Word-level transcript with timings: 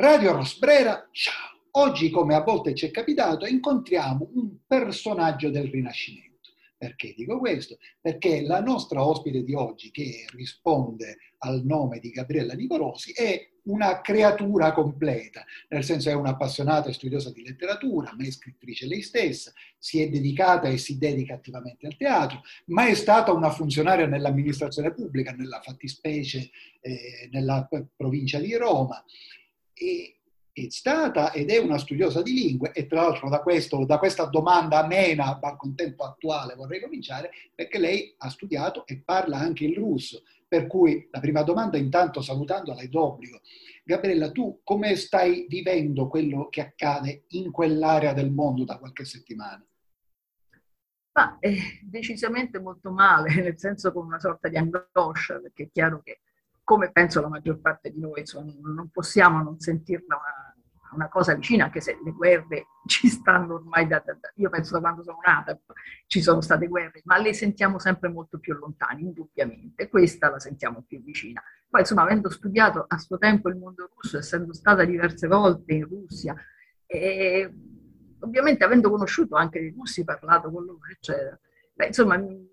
Radio 0.00 0.30
Rosbrera, 0.30 1.08
ciao! 1.10 1.58
Oggi, 1.72 2.08
come 2.10 2.36
a 2.36 2.42
volte 2.42 2.72
ci 2.72 2.86
è 2.86 2.90
capitato, 2.92 3.46
incontriamo 3.46 4.30
un 4.34 4.58
personaggio 4.64 5.50
del 5.50 5.66
Rinascimento. 5.66 6.50
Perché 6.76 7.14
dico 7.16 7.40
questo? 7.40 7.78
Perché 8.00 8.42
la 8.42 8.60
nostra 8.60 9.04
ospite 9.04 9.42
di 9.42 9.54
oggi, 9.54 9.90
che 9.90 10.24
risponde 10.34 11.16
al 11.38 11.64
nome 11.64 11.98
di 11.98 12.10
Gabriella 12.10 12.54
Nicolosi, 12.54 13.10
è 13.10 13.44
una 13.64 14.00
creatura 14.00 14.72
completa, 14.72 15.44
nel 15.70 15.82
senso 15.82 16.10
è 16.10 16.14
un'appassionata 16.14 16.90
e 16.90 16.92
studiosa 16.92 17.32
di 17.32 17.42
letteratura, 17.42 18.14
ma 18.16 18.24
è 18.24 18.30
scrittrice 18.30 18.86
lei 18.86 19.02
stessa, 19.02 19.52
si 19.76 20.00
è 20.00 20.08
dedicata 20.08 20.68
e 20.68 20.78
si 20.78 20.96
dedica 20.96 21.34
attivamente 21.34 21.88
al 21.88 21.96
teatro, 21.96 22.42
ma 22.66 22.86
è 22.86 22.94
stata 22.94 23.32
una 23.32 23.50
funzionaria 23.50 24.06
nell'amministrazione 24.06 24.94
pubblica, 24.94 25.32
nella 25.32 25.60
fattispecie 25.60 26.50
eh, 26.82 27.28
nella 27.32 27.68
provincia 27.96 28.38
di 28.38 28.54
Roma 28.54 29.04
è 29.78 30.68
stata 30.70 31.32
ed 31.32 31.50
è 31.50 31.58
una 31.58 31.78
studiosa 31.78 32.22
di 32.22 32.32
lingue 32.32 32.72
e 32.72 32.86
tra 32.86 33.02
l'altro 33.02 33.28
da, 33.28 33.40
questo, 33.40 33.84
da 33.84 33.98
questa 33.98 34.24
domanda 34.26 34.82
amena 34.82 35.38
ma 35.40 35.56
con 35.56 35.74
tempo 35.74 36.04
attuale 36.04 36.54
vorrei 36.54 36.80
cominciare 36.80 37.30
perché 37.54 37.78
lei 37.78 38.14
ha 38.18 38.28
studiato 38.28 38.86
e 38.86 39.00
parla 39.04 39.38
anche 39.38 39.64
il 39.64 39.76
russo. 39.76 40.22
Per 40.48 40.66
cui 40.66 41.08
la 41.10 41.20
prima 41.20 41.42
domanda 41.42 41.76
intanto 41.76 42.22
salutandola 42.22 42.80
è 42.80 42.88
d'obbligo. 42.88 43.40
Gabriella, 43.84 44.30
tu 44.30 44.60
come 44.64 44.96
stai 44.96 45.46
vivendo 45.48 46.08
quello 46.08 46.48
che 46.48 46.60
accade 46.62 47.24
in 47.28 47.50
quell'area 47.50 48.12
del 48.12 48.30
mondo 48.30 48.64
da 48.64 48.78
qualche 48.78 49.04
settimana? 49.04 49.64
Ma 51.12 51.38
eh, 51.40 51.80
decisamente 51.82 52.60
molto 52.60 52.90
male, 52.90 53.34
nel 53.42 53.58
senso 53.58 53.92
con 53.92 54.06
una 54.06 54.20
sorta 54.20 54.48
di 54.48 54.56
angoscia, 54.56 55.38
perché 55.40 55.64
è 55.64 55.70
chiaro 55.70 56.00
che 56.02 56.20
come 56.68 56.90
penso 56.90 57.22
la 57.22 57.28
maggior 57.28 57.60
parte 57.60 57.90
di 57.90 57.98
noi, 57.98 58.20
insomma, 58.20 58.52
non 58.62 58.90
possiamo 58.90 59.42
non 59.42 59.58
sentirla 59.58 60.16
una, 60.16 60.54
una, 60.92 61.08
cosa 61.08 61.34
vicina, 61.34 61.64
anche 61.64 61.80
se 61.80 61.98
le 62.04 62.10
guerre 62.10 62.66
ci 62.84 63.08
stanno 63.08 63.54
ormai 63.54 63.86
da, 63.86 64.02
da, 64.04 64.12
da, 64.12 64.30
io 64.34 64.50
penso 64.50 64.74
da 64.74 64.80
quando 64.80 65.02
sono 65.02 65.16
nata, 65.24 65.58
ci 66.06 66.20
sono 66.20 66.42
state 66.42 66.66
guerre, 66.66 67.00
ma 67.04 67.16
le 67.16 67.32
sentiamo 67.32 67.78
sempre 67.78 68.10
molto 68.10 68.38
più 68.38 68.52
lontane, 68.52 69.00
indubbiamente, 69.00 69.88
questa 69.88 70.28
la 70.28 70.38
sentiamo 70.38 70.84
più 70.86 71.02
vicina. 71.02 71.42
Poi 71.70 71.80
insomma, 71.80 72.02
avendo 72.02 72.28
studiato 72.28 72.84
a 72.86 72.98
suo 72.98 73.16
tempo 73.16 73.48
il 73.48 73.56
mondo 73.56 73.88
russo, 73.94 74.18
essendo 74.18 74.52
stata 74.52 74.84
diverse 74.84 75.26
volte 75.26 75.72
in 75.72 75.86
Russia, 75.86 76.36
e 76.84 77.50
ovviamente 78.18 78.62
avendo 78.64 78.90
conosciuto 78.90 79.36
anche 79.36 79.58
i 79.58 79.70
russi, 79.74 80.04
parlato 80.04 80.50
con 80.50 80.66
loro, 80.66 80.80
eccetera, 80.92 81.40
beh, 81.72 81.86
insomma, 81.86 82.18
mi 82.18 82.47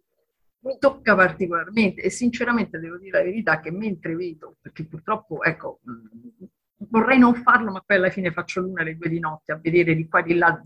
tocca 0.79 1.15
particolarmente 1.15 2.01
e 2.01 2.09
sinceramente 2.09 2.79
devo 2.79 2.97
dire 2.97 3.17
la 3.17 3.23
verità 3.23 3.59
che 3.59 3.71
mentre 3.71 4.15
vedo, 4.15 4.57
perché 4.61 4.85
purtroppo, 4.85 5.43
ecco, 5.43 5.79
vorrei 6.89 7.19
non 7.19 7.35
farlo, 7.35 7.71
ma 7.71 7.83
poi 7.85 7.97
alla 7.97 8.09
fine 8.09 8.31
faccio 8.31 8.61
l'una 8.61 8.81
e 8.81 8.85
le 8.85 8.97
due 8.97 9.09
di 9.09 9.19
notte 9.19 9.51
a 9.51 9.59
vedere 9.61 9.95
di 9.95 10.07
qua 10.07 10.21
di 10.21 10.35
là, 10.35 10.59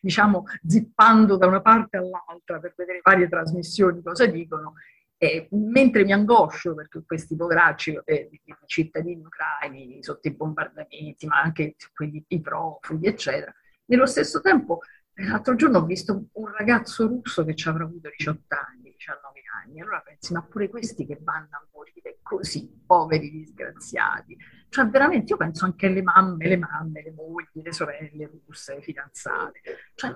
diciamo, 0.00 0.44
zippando 0.66 1.36
da 1.36 1.46
una 1.46 1.62
parte 1.62 1.96
all'altra 1.96 2.60
per 2.60 2.74
vedere 2.76 3.00
varie 3.02 3.28
trasmissioni 3.28 4.02
cosa 4.02 4.26
dicono. 4.26 4.74
E 5.20 5.48
mentre 5.50 6.04
mi 6.04 6.12
angoscio 6.12 6.74
perché 6.74 7.02
questi 7.04 7.34
poveracci, 7.34 7.98
eh, 8.04 8.30
cittadini 8.66 9.24
ucraini 9.24 10.00
sotto 10.00 10.28
i 10.28 10.34
bombardamenti, 10.34 11.26
ma 11.26 11.40
anche 11.40 11.74
quelli 11.92 12.24
i 12.28 12.40
profughi, 12.40 13.08
eccetera, 13.08 13.52
nello 13.86 14.06
stesso 14.06 14.40
tempo 14.40 14.80
L'altro 15.20 15.56
giorno 15.56 15.78
ho 15.78 15.84
visto 15.84 16.28
un 16.32 16.46
ragazzo 16.56 17.06
russo 17.08 17.44
che 17.44 17.56
ci 17.56 17.68
avrà 17.68 17.82
avuto 17.84 18.08
18 18.16 18.40
anni, 18.54 18.87
19 18.98 19.40
anni, 19.62 19.80
allora 19.80 20.00
pensi, 20.00 20.32
ma 20.32 20.42
pure 20.42 20.68
questi 20.68 21.06
che 21.06 21.18
vanno 21.22 21.48
a 21.52 21.66
morire 21.72 22.18
così, 22.20 22.68
poveri 22.84 23.30
disgraziati. 23.30 24.36
Cioè 24.68 24.86
veramente 24.88 25.32
io 25.32 25.38
penso 25.38 25.64
anche 25.64 25.86
alle 25.86 26.02
mamme, 26.02 26.46
le 26.48 26.58
mamme, 26.58 27.02
le 27.02 27.12
mogli, 27.12 27.62
le 27.62 27.72
sorelle 27.72 28.26
russe, 28.26 28.74
le 28.74 28.82
fidanzate. 28.82 29.60
Cioè, 29.94 30.14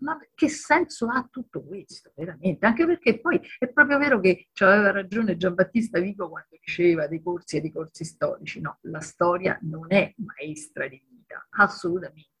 ma 0.00 0.18
che 0.34 0.48
senso 0.48 1.06
ha 1.08 1.26
tutto 1.30 1.64
questo, 1.64 2.12
veramente? 2.14 2.66
Anche 2.66 2.84
perché 2.84 3.20
poi 3.20 3.40
è 3.58 3.68
proprio 3.68 3.98
vero 3.98 4.20
che 4.20 4.48
aveva 4.58 4.90
ragione 4.90 5.36
Giambattista 5.36 5.98
Vico 6.00 6.28
quando 6.28 6.56
diceva 6.60 7.06
dei 7.06 7.22
corsi 7.22 7.56
e 7.56 7.60
dei 7.60 7.72
corsi 7.72 8.04
storici. 8.04 8.60
No, 8.60 8.78
la 8.82 9.00
storia 9.00 9.58
non 9.62 9.86
è 9.92 10.12
maestra 10.16 10.86
di 10.86 11.02
vita, 11.08 11.46
assolutamente 11.50 12.35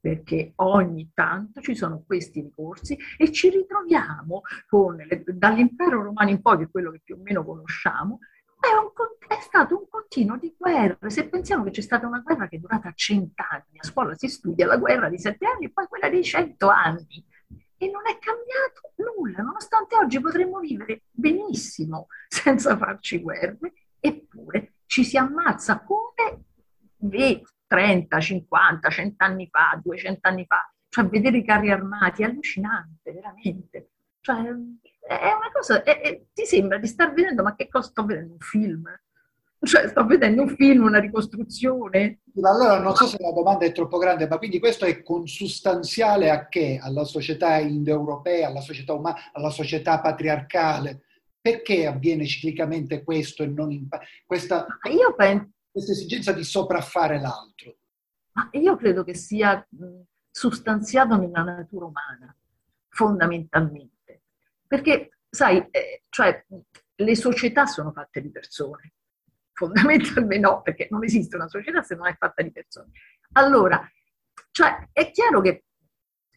perché 0.00 0.52
ogni 0.56 1.10
tanto 1.14 1.60
ci 1.60 1.74
sono 1.74 2.02
questi 2.06 2.40
ricorsi 2.40 2.96
e 3.16 3.32
ci 3.32 3.50
ritroviamo 3.50 4.42
con, 4.68 4.96
dall'impero 5.24 6.02
romano 6.02 6.30
in 6.30 6.40
poi, 6.40 6.58
che 6.58 6.64
è 6.64 6.70
quello 6.70 6.90
che 6.90 7.00
più 7.02 7.16
o 7.16 7.22
meno 7.22 7.44
conosciamo, 7.44 8.18
è, 8.60 8.68
un, 8.78 8.90
è, 9.28 9.40
stato 9.40 9.76
un 9.76 9.88
continuo 9.88 10.36
di 10.36 10.54
guerre. 10.56 11.10
Se 11.10 11.28
pensiamo 11.28 11.64
che 11.64 11.70
c'è 11.70 11.80
stata 11.80 12.06
una 12.06 12.20
guerra 12.20 12.48
che 12.48 12.56
è 12.56 12.58
durata 12.58 12.92
cent'anni, 12.94 13.78
a 13.78 13.84
scuola 13.84 14.14
si 14.14 14.28
studia 14.28 14.66
la 14.66 14.76
guerra 14.76 15.08
di 15.08 15.18
sette 15.18 15.46
anni 15.46 15.66
e 15.66 15.72
poi 15.72 15.86
quella 15.86 16.08
di 16.08 16.22
cento 16.22 16.68
anni, 16.68 17.24
e 17.78 17.90
non 17.90 18.02
è 18.06 18.18
cambiato 18.18 18.92
nulla, 18.96 19.42
nonostante 19.42 19.96
oggi 19.96 20.20
potremmo 20.20 20.60
vivere 20.60 21.02
benissimo 21.10 22.06
senza 22.28 22.76
farci 22.76 23.20
guerre, 23.20 23.72
eppure 24.00 24.74
ci 24.86 25.04
si 25.04 25.16
ammazza 25.18 25.80
come 25.82 26.44
30, 27.66 28.20
50, 28.20 28.88
100 28.88 29.24
anni 29.24 29.48
fa, 29.50 29.80
200 29.82 30.28
anni 30.28 30.44
fa, 30.46 30.72
cioè 30.88 31.06
vedere 31.06 31.38
i 31.38 31.44
carri 31.44 31.70
armati 31.70 32.22
è 32.22 32.26
allucinante, 32.26 33.12
veramente. 33.12 33.90
Cioè, 34.20 34.36
è 34.36 35.32
una 35.32 35.50
cosa, 35.52 35.82
è, 35.82 36.00
è, 36.00 36.22
ti 36.32 36.44
sembra 36.44 36.78
di 36.78 36.86
star 36.86 37.12
vedendo, 37.12 37.42
ma 37.42 37.54
che 37.54 37.68
cosa 37.68 37.88
sto 37.88 38.04
vedendo? 38.04 38.32
Un 38.32 38.38
film? 38.40 39.00
Cioè, 39.58 39.88
sto 39.88 40.04
vedendo 40.04 40.42
un 40.42 40.48
film, 40.48 40.84
una 40.84 40.98
ricostruzione. 40.98 42.20
Allora, 42.42 42.78
non 42.78 42.94
so 42.94 43.06
se 43.06 43.16
la 43.20 43.32
domanda 43.32 43.64
è 43.64 43.72
troppo 43.72 43.98
grande, 43.98 44.28
ma 44.28 44.38
quindi 44.38 44.58
questo 44.58 44.84
è 44.84 45.02
consustanziale 45.02 46.30
a 46.30 46.48
che? 46.48 46.78
Alla 46.80 47.04
società 47.04 47.58
indoeuropea, 47.58 48.48
alla 48.48 48.60
società 48.60 48.92
umana, 48.92 49.16
alla 49.32 49.50
società 49.50 50.00
patriarcale? 50.00 51.02
Perché 51.40 51.86
avviene 51.86 52.26
ciclicamente 52.26 53.02
questo 53.04 53.42
e 53.42 53.46
non 53.46 53.70
in... 53.70 53.88
questa... 54.24 54.66
Io 54.90 55.14
penso 55.14 55.50
questa 55.76 55.92
esigenza 55.92 56.32
di 56.32 56.42
sopraffare 56.42 57.20
l'altro? 57.20 57.76
Ma 58.32 58.48
io 58.52 58.76
credo 58.76 59.04
che 59.04 59.14
sia 59.14 59.66
sostanziato 60.30 61.18
nella 61.18 61.42
natura 61.42 61.84
umana, 61.84 62.34
fondamentalmente. 62.88 64.22
Perché, 64.66 65.18
sai, 65.28 65.58
eh, 65.70 66.04
cioè, 66.08 66.46
le 66.94 67.16
società 67.16 67.66
sono 67.66 67.92
fatte 67.92 68.22
di 68.22 68.30
persone. 68.30 68.94
Fondamentalmente 69.52 70.38
no, 70.38 70.62
perché 70.62 70.88
non 70.90 71.04
esiste 71.04 71.36
una 71.36 71.48
società 71.48 71.82
se 71.82 71.94
non 71.94 72.06
è 72.06 72.16
fatta 72.16 72.42
di 72.42 72.52
persone. 72.52 72.92
Allora, 73.32 73.86
cioè, 74.52 74.88
è 74.92 75.10
chiaro 75.10 75.42
che 75.42 75.64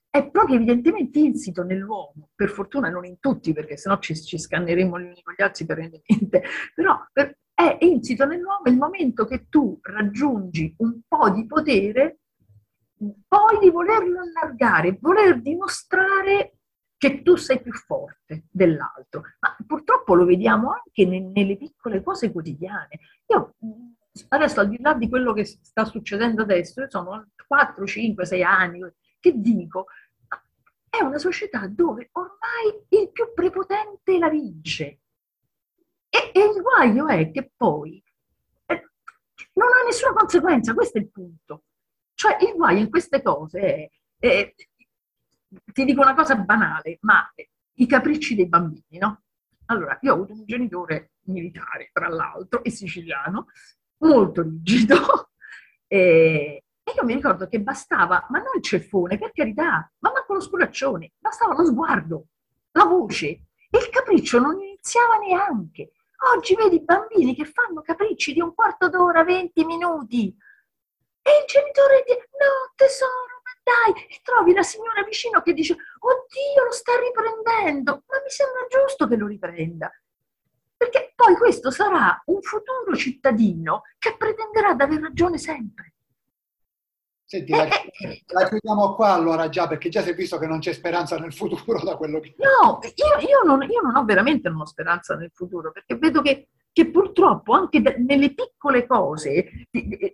è 0.09 0.29
proprio 0.29 0.57
evidentemente 0.57 1.19
insito 1.19 1.63
nell'uomo, 1.63 2.31
per 2.35 2.49
fortuna 2.49 2.89
non 2.89 3.05
in 3.05 3.19
tutti, 3.19 3.53
perché 3.53 3.78
sennò 3.78 3.99
ci, 3.99 4.22
ci 4.22 4.38
scanneremmo 4.38 4.99
gli 4.99 5.05
uni 5.05 5.22
con 5.22 5.33
gli 5.38 5.41
altri 5.41 5.66
perennemente, 5.66 6.44
però 6.75 7.05
per, 7.13 7.38
è 7.59 7.78
insito 7.81 8.25
nell'uomo 8.25 8.62
il 8.68 8.78
momento 8.78 9.25
che 9.25 9.47
tu 9.50 9.78
raggiungi 9.81 10.75
un 10.78 11.02
po' 11.06 11.30
di 11.30 11.46
potere, 11.46 12.20
poi 13.28 13.59
di 13.59 13.70
volerlo 13.70 14.22
allargare, 14.22 14.97
voler 15.02 15.42
dimostrare 15.42 16.53
che 16.96 17.22
tu 17.22 17.36
sei 17.36 17.62
più 17.62 17.74
forte 17.74 18.46
dell'altro. 18.50 19.24
Ma 19.40 19.58
purtroppo 19.68 20.16
lo 20.16 20.24
vediamo 20.24 20.72
anche 20.72 21.06
nelle 21.06 21.58
piccole 21.58 22.02
cose 22.02 22.31
quotidiane. 22.31 23.00
Io 23.28 23.56
adesso 24.30 24.62
al 24.62 24.70
di 24.70 24.80
là 24.80 24.94
di 24.94 25.09
quello 25.09 25.34
che 25.34 25.44
sta 25.44 25.84
succedendo 25.84 26.44
adesso, 26.44 26.80
io 26.80 26.90
sono 26.90 27.28
4, 27.46 27.86
5, 27.86 28.26
6 28.26 28.44
anni 28.44 28.80
che 29.20 29.34
dico, 29.36 29.88
è 30.90 31.03
una 31.03 31.18
società 31.18 31.68
dove 31.68 32.08
ormai 32.14 32.86
il 32.88 33.12
più 33.12 33.34
prepotente 33.34 34.18
la 34.18 34.30
vince. 34.30 35.00
E, 36.09 36.31
e 36.34 36.40
il 36.40 36.62
guaio 36.62 37.08
è 37.08 37.31
che 37.31 37.52
poi 37.56 38.03
eh, 38.66 38.90
non 39.53 39.68
ha 39.68 39.86
nessuna 39.86 40.14
conseguenza, 40.14 40.74
questo 40.74 40.97
è 40.97 41.02
il 41.02 41.09
punto. 41.09 41.64
Cioè 42.14 42.38
il 42.41 42.53
guaio 42.56 42.79
in 42.79 42.90
queste 42.90 43.22
cose 43.22 43.59
è, 43.59 43.90
è 44.20 44.53
ti 45.73 45.85
dico 45.85 46.02
una 46.02 46.14
cosa 46.14 46.35
banale, 46.35 46.97
ma 47.02 47.32
i 47.76 47.88
capricci 47.88 48.35
dei 48.35 48.47
bambini, 48.47 48.97
no? 49.00 49.23
Allora, 49.66 49.97
io 50.02 50.11
ho 50.11 50.16
avuto 50.16 50.34
un 50.34 50.46
genitore 50.46 51.11
militare, 51.26 51.90
tra 51.94 52.08
l'altro, 52.08 52.64
e 52.64 52.72
siciliano, 52.72 53.47
molto 53.97 54.41
rigido, 54.41 55.32
e, 55.88 56.64
e 56.84 56.94
io 56.96 57.05
mi 57.05 57.14
ricordo 57.14 57.47
che 57.47 57.62
bastava, 57.62 58.26
ma 58.29 58.40
non 58.40 58.55
il 58.55 58.64
ceffone, 58.64 59.17
per 59.17 59.32
carità, 59.32 59.91
ma 60.00 60.12
manco 60.12 60.34
lo 60.34 60.40
sculaccione, 60.40 61.14
bastava 61.17 61.53
lo 61.53 61.66
sguardo, 61.66 62.26
la 62.72 62.85
voce, 62.85 63.28
e 63.28 63.78
il 63.78 63.90
capriccio 63.90 64.40
non 64.40 64.59
iniziava 64.59 65.17
neanche. 65.17 65.91
Oggi 66.35 66.55
vedi 66.55 66.81
bambini 66.81 67.33
che 67.33 67.45
fanno 67.45 67.81
capricci 67.81 68.33
di 68.33 68.41
un 68.41 68.53
quarto 68.53 68.89
d'ora, 68.89 69.23
20 69.23 69.63
minuti. 69.66 70.35
E 71.21 71.29
il 71.39 71.45
genitore 71.47 72.03
dice, 72.05 72.29
no 72.39 72.73
tesoro, 72.75 73.41
ma 73.43 73.51
dai, 73.63 74.03
e 74.05 74.19
trovi 74.23 74.53
la 74.53 74.63
signora 74.63 75.03
vicino 75.03 75.41
che 75.41 75.53
dice, 75.53 75.73
oddio, 75.73 76.63
lo 76.66 76.71
sta 76.71 76.91
riprendendo, 76.99 78.03
ma 78.07 78.21
mi 78.21 78.29
sembra 78.29 78.66
giusto 78.69 79.07
che 79.07 79.16
lo 79.16 79.27
riprenda. 79.27 79.91
perché 80.79 81.11
poi 81.13 81.35
questo 81.35 81.71
sarà 81.71 82.21
un 82.27 82.41
futuro 82.41 82.95
cittadino 82.95 83.81
che 83.97 84.16
pretenderà 84.16 84.73
di 84.73 84.81
aver 84.83 85.01
ragione 85.01 85.37
sempre. 85.37 85.93
Senti, 87.29 87.52
la, 87.52 87.67
la, 88.34 88.47
chiudiamo 88.47 88.96
qua 88.96 89.14
allora 89.14 89.49
già, 89.49 89.67
perché 89.67 89.90
già 89.90 90.02
si 90.02 90.09
è 90.09 90.16
visto 90.16 90.40
che 90.40 90.47
non 90.47 90.58
c'è 90.58 90.73
speranza 90.73 91.16
nel 91.20 91.31
futuro 91.31 91.79
da 91.85 91.96
quello 91.96 92.20
che... 92.20 92.34
No, 92.37 92.79
io, 92.81 93.28
io, 93.28 93.43
non, 93.46 93.61
io 93.70 93.81
non, 93.81 93.96
ho 93.96 94.03
veramente 94.03 94.49
ho 94.49 94.66
speranza 94.66 95.14
nel 95.14 95.29
futuro, 95.31 95.72
perché 95.72 95.96
vedo 95.96 96.23
che, 96.23 96.47
che 96.73 96.90
purtroppo 96.90 97.53
anche 97.53 97.84
de, 97.84 97.97
nelle 97.99 98.34
piccole 98.34 98.87
cose, 98.87 99.67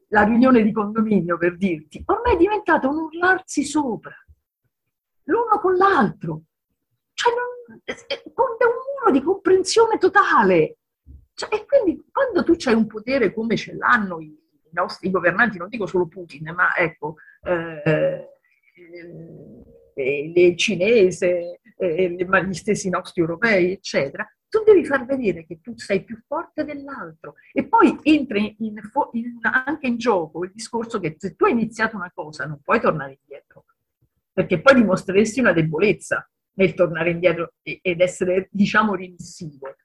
la 0.10 0.24
riunione 0.24 0.62
di 0.62 0.74
condominio 0.74 1.38
per 1.38 1.56
dirti, 1.56 2.04
ormai 2.06 2.34
è 2.34 2.38
diventato 2.38 2.90
un 2.90 2.98
urlarsi 2.98 3.64
sopra, 3.64 4.14
l'uno 5.24 5.58
con 5.62 5.78
l'altro, 5.78 6.42
cioè 7.14 7.32
non, 7.32 7.80
con 8.34 8.46
un 8.60 9.00
muro 9.00 9.12
di 9.18 9.24
comprensione 9.24 9.98
totale. 9.98 10.80
Cioè, 11.34 11.48
e 11.56 11.66
quindi 11.66 12.04
quando 12.12 12.44
tu 12.44 12.58
hai 12.66 12.74
un 12.74 12.88
potere 12.88 13.34
come 13.34 13.56
ce 13.56 13.74
l'hanno 13.74 14.20
i 14.20 14.45
nostri 14.76 15.10
governanti, 15.10 15.58
non 15.58 15.70
dico 15.70 15.88
solo 15.88 16.08
Putin, 16.08 16.54
ma 16.56 16.76
ecco, 16.76 17.16
eh, 17.44 18.30
eh, 19.96 20.32
le 20.34 20.56
cinese, 20.56 21.62
eh, 21.78 22.10
gli 22.10 22.54
stessi 22.54 22.90
nostri 22.90 23.22
europei, 23.22 23.72
eccetera, 23.72 24.28
tu 24.48 24.64
devi 24.64 24.86
far 24.86 25.06
vedere 25.06 25.46
che 25.46 25.60
tu 25.62 25.74
sei 25.78 26.04
più 26.04 26.22
forte 26.26 26.64
dell'altro. 26.64 27.36
E 27.52 27.68
poi 27.68 27.98
entra 28.04 28.38
in, 28.38 28.56
in, 28.60 28.80
anche 29.42 29.88
in 29.88 29.98
gioco 29.98 30.44
il 30.44 30.52
discorso 30.54 31.00
che 31.00 31.16
se 31.18 31.36
tu 31.36 31.46
hai 31.46 31.52
iniziato 31.52 31.96
una 31.96 32.12
cosa 32.14 32.46
non 32.46 32.62
puoi 32.62 32.80
tornare 32.80 33.20
indietro, 33.20 33.66
perché 34.32 34.62
poi 34.62 34.76
dimostreresti 34.76 35.40
una 35.40 35.54
debolezza 35.54 36.30
nel 36.58 36.74
tornare 36.74 37.10
indietro 37.10 37.54
ed 37.62 38.00
essere, 38.00 38.48
diciamo, 38.52 38.96
remissivo. 38.96 39.76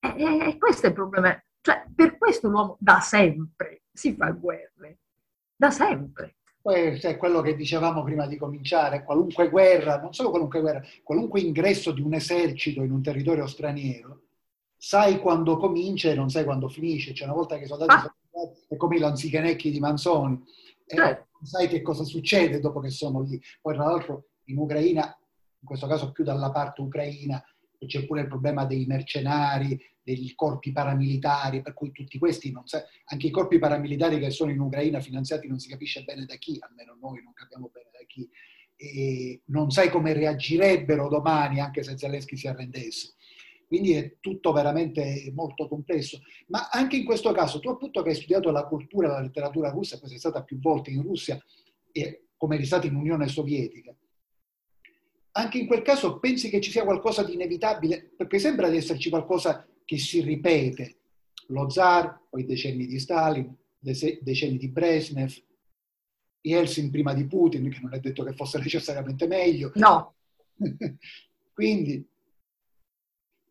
E, 0.00 0.48
e 0.48 0.58
questo 0.58 0.86
è 0.86 0.88
il 0.90 0.94
problema. 0.94 1.40
Cioè, 1.66 1.84
per 1.92 2.16
questo 2.16 2.46
l'uomo 2.46 2.76
da 2.78 3.00
sempre 3.00 3.82
si 3.92 4.14
fa 4.14 4.30
guerre, 4.30 4.98
da 5.56 5.72
sempre. 5.72 6.36
Poi 6.62 6.96
è 6.96 7.16
quello 7.16 7.40
che 7.40 7.56
dicevamo 7.56 8.04
prima 8.04 8.28
di 8.28 8.36
cominciare, 8.36 9.02
qualunque 9.02 9.48
guerra, 9.50 10.00
non 10.00 10.12
solo 10.12 10.30
qualunque 10.30 10.60
guerra, 10.60 10.80
qualunque 11.02 11.40
ingresso 11.40 11.90
di 11.90 12.02
un 12.02 12.14
esercito 12.14 12.84
in 12.84 12.92
un 12.92 13.02
territorio 13.02 13.48
straniero, 13.48 14.26
sai 14.76 15.18
quando 15.18 15.56
comincia 15.56 16.08
e 16.08 16.14
non 16.14 16.30
sai 16.30 16.44
quando 16.44 16.68
finisce. 16.68 17.12
Cioè, 17.12 17.26
una 17.26 17.34
volta 17.34 17.58
che 17.58 17.64
i 17.64 17.66
soldati 17.66 17.94
ah. 17.94 17.98
sono 17.98 18.14
arrivati, 18.30 18.66
è 18.68 18.76
come 18.76 18.96
i 18.96 19.00
lanzichenecchi 19.00 19.70
di 19.72 19.80
Manzoni, 19.80 20.40
e 20.86 20.94
certo. 20.94 21.26
sai 21.42 21.66
che 21.66 21.82
cosa 21.82 22.04
succede 22.04 22.60
dopo 22.60 22.78
che 22.78 22.90
sono 22.90 23.22
lì. 23.22 23.42
Poi, 23.60 23.74
tra 23.74 23.86
l'altro, 23.86 24.28
in 24.44 24.58
Ucraina, 24.58 25.04
in 25.58 25.66
questo 25.66 25.88
caso 25.88 26.12
più 26.12 26.22
dalla 26.22 26.52
parte 26.52 26.80
ucraina, 26.80 27.42
c'è 27.84 28.06
pure 28.06 28.20
il 28.20 28.28
problema 28.28 28.64
dei 28.64 28.86
mercenari, 28.86 29.76
dei 30.14 30.32
corpi 30.36 30.70
paramilitari, 30.70 31.62
per 31.62 31.74
cui 31.74 31.90
tutti 31.90 32.16
questi, 32.16 32.54
sa, 32.62 32.84
anche 33.06 33.26
i 33.26 33.30
corpi 33.30 33.58
paramilitari 33.58 34.20
che 34.20 34.30
sono 34.30 34.52
in 34.52 34.60
Ucraina 34.60 35.00
finanziati 35.00 35.48
non 35.48 35.58
si 35.58 35.68
capisce 35.68 36.04
bene 36.04 36.24
da 36.26 36.36
chi, 36.36 36.56
almeno 36.60 36.96
noi 37.00 37.24
non 37.24 37.32
capiamo 37.32 37.70
bene 37.72 37.90
da 37.90 38.04
chi, 38.06 38.28
e 38.76 39.42
non 39.46 39.70
sai 39.70 39.90
come 39.90 40.12
reagirebbero 40.12 41.08
domani 41.08 41.58
anche 41.58 41.82
se 41.82 41.98
Zelensky 41.98 42.36
si 42.36 42.46
arrendesse. 42.46 43.14
Quindi 43.66 43.94
è 43.94 44.18
tutto 44.20 44.52
veramente 44.52 45.32
molto 45.34 45.66
complesso. 45.66 46.20
Ma 46.48 46.68
anche 46.70 46.94
in 46.94 47.04
questo 47.04 47.32
caso, 47.32 47.58
tu 47.58 47.68
appunto 47.68 48.02
che 48.02 48.10
hai 48.10 48.14
studiato 48.14 48.52
la 48.52 48.64
cultura 48.64 49.08
la 49.08 49.20
letteratura 49.20 49.70
russa, 49.70 49.98
poi 49.98 50.08
sei 50.08 50.18
stata 50.18 50.44
più 50.44 50.60
volte 50.60 50.90
in 50.90 51.02
Russia 51.02 51.36
e 51.90 52.26
come 52.36 52.54
eri 52.54 52.64
stata 52.64 52.86
in 52.86 52.94
Unione 52.94 53.26
Sovietica, 53.26 53.92
anche 55.32 55.58
in 55.58 55.66
quel 55.66 55.82
caso 55.82 56.20
pensi 56.20 56.48
che 56.48 56.60
ci 56.60 56.70
sia 56.70 56.84
qualcosa 56.84 57.24
di 57.24 57.34
inevitabile? 57.34 58.12
Perché 58.16 58.38
sembra 58.38 58.68
di 58.68 58.76
esserci 58.76 59.10
qualcosa 59.10 59.66
che 59.86 59.96
si 59.96 60.20
ripete. 60.20 60.98
Lo 61.48 61.70
zar, 61.70 62.26
poi 62.28 62.42
i 62.42 62.44
decenni 62.44 62.86
di 62.86 62.98
Stalin, 62.98 63.56
i 63.80 64.18
decenni 64.20 64.58
di 64.58 64.68
Brezhnev, 64.68 65.32
Yeltsin 66.42 66.90
prima 66.90 67.14
di 67.14 67.26
Putin, 67.26 67.70
che 67.70 67.78
non 67.80 67.94
è 67.94 68.00
detto 68.00 68.24
che 68.24 68.34
fosse 68.34 68.58
necessariamente 68.60 69.26
meglio. 69.26 69.72
No. 69.76 70.16
Quindi... 71.54 72.06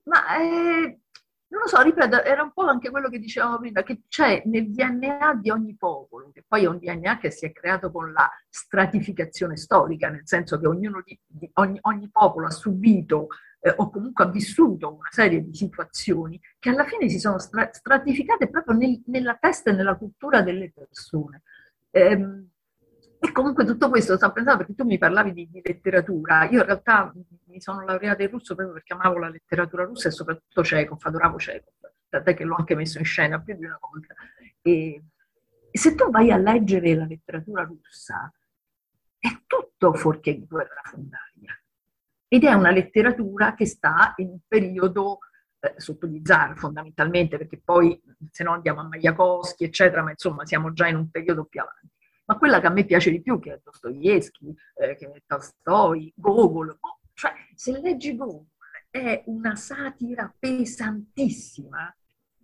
Ma 0.04 0.38
eh, 0.38 1.00
non 1.48 1.62
lo 1.62 1.68
so, 1.68 1.82
ripeto, 1.82 2.22
era 2.24 2.44
un 2.44 2.52
po' 2.54 2.64
anche 2.64 2.90
quello 2.90 3.10
che 3.10 3.18
dicevamo 3.18 3.58
prima, 3.60 3.82
che 3.82 4.02
c'è 4.08 4.44
nel 4.46 4.70
DNA 4.72 5.40
di 5.42 5.50
ogni 5.50 5.76
popolo, 5.76 6.30
che 6.32 6.44
poi 6.46 6.64
è 6.64 6.68
un 6.68 6.78
DNA 6.78 7.18
che 7.18 7.32
si 7.32 7.46
è 7.46 7.52
creato 7.52 7.92
con 7.92 8.12
la 8.12 8.30
stratificazione 8.50 9.56
storica, 9.56 10.10
nel 10.10 10.28
senso 10.28 10.60
che 10.60 10.68
ognuno 10.68 11.02
ogni, 11.54 11.80
ogni, 11.82 12.10
popolo 12.10 12.48
ha 12.48 12.52
subito 12.52 13.28
eh, 13.66 13.74
o 13.78 13.90
comunque 13.90 14.26
ha 14.26 14.28
vissuto 14.28 14.94
una 14.94 15.10
serie 15.10 15.44
di 15.44 15.56
situazioni 15.56 16.40
che 16.60 16.70
alla 16.70 16.86
fine 16.86 17.10
si 17.10 17.18
sono 17.18 17.40
stratificate 17.40 18.48
proprio 18.48 18.78
nel, 18.78 19.02
nella 19.08 19.38
testa 19.42 19.72
e 19.72 19.74
nella 19.74 19.96
cultura 19.98 20.44
delle 20.44 20.72
persone. 20.72 21.42
Ehm, 21.90 22.48
e 23.18 23.32
comunque 23.32 23.66
tutto 23.66 23.90
questo 23.90 24.18
sto 24.18 24.32
pensando 24.32 24.60
perché 24.60 24.76
tu 24.76 24.86
mi 24.86 25.00
parlavi 25.00 25.34
di, 25.34 25.50
di, 25.50 25.62
letteratura. 25.64 26.48
Io 26.48 26.60
in 26.60 26.66
realtà 26.66 27.12
mi 27.46 27.60
sono 27.60 27.84
laureata 27.84 28.22
in 28.22 28.30
russo 28.30 28.54
proprio 28.54 28.76
perché 28.76 28.94
amavo 28.94 29.18
la 29.18 29.30
letteratura 29.30 29.84
russa 29.84 30.10
e 30.10 30.12
soprattutto 30.12 30.62
Chekhov, 30.62 31.00
adoravo 31.02 31.38
Chekhov, 31.38 31.74
tant'è 32.08 32.36
che 32.36 32.44
l'ho 32.44 32.56
anche 32.56 32.76
messo 32.76 33.00
in 33.00 33.06
scena 33.06 33.42
più 33.42 33.56
di 33.56 33.66
una 33.66 33.80
volta. 33.82 34.14
E, 34.62 35.04
e 35.72 35.78
se 35.80 35.96
tu 35.96 36.12
vai 36.12 36.30
a 36.32 36.38
leggere 36.38 36.94
la 36.94 37.06
letteratura 37.06 37.64
russa, 37.64 38.32
è 39.18 39.30
tutto 39.48 39.94
fuorché 39.94 40.38
guerra 40.38 40.82
fondaria. 40.84 41.60
Ed 42.28 42.44
è 42.44 42.54
una 42.54 42.72
letteratura 42.72 43.54
che 43.54 43.66
sta 43.66 44.14
in 44.18 44.30
un 44.30 44.40
periodo 44.48 45.20
eh, 45.60 45.74
sotto 45.78 46.08
gli 46.08 46.22
zar 46.24 46.58
fondamentalmente, 46.58 47.38
perché 47.38 47.62
poi 47.64 48.02
se 48.32 48.44
no 48.44 48.54
andiamo 48.54 48.82
a 48.82 48.88
Magliakowski, 48.88 49.64
eccetera, 49.64 50.04
ma 50.04 50.12
insomma 50.12 50.46
siamo 50.46 50.74
già 50.74 50.88
in 50.88 50.96
un 50.96 51.10
periodo 51.10 51.46
più 51.46 51.62
avanti. 51.62 51.90
Ma 52.26 52.38
quella 52.38 52.60
che 52.60 52.68
a 52.68 52.72
me 52.72 52.86
piace 52.86 53.12
di 53.12 53.22
più, 53.22 53.40
che 53.40 53.54
è 53.54 53.62
Dostoevsky, 53.64 54.54
eh, 54.76 54.96
che 54.96 55.12
è 55.12 55.24
Tolstoi, 55.26 56.12
Gogol, 56.16 56.76
oh, 56.80 57.00
cioè 57.14 57.34
se 57.54 57.80
leggi 57.80 58.16
Gogol 58.16 58.48
è 58.90 59.24
una 59.28 59.56
satira 59.56 60.34
pesantissima 60.38 61.96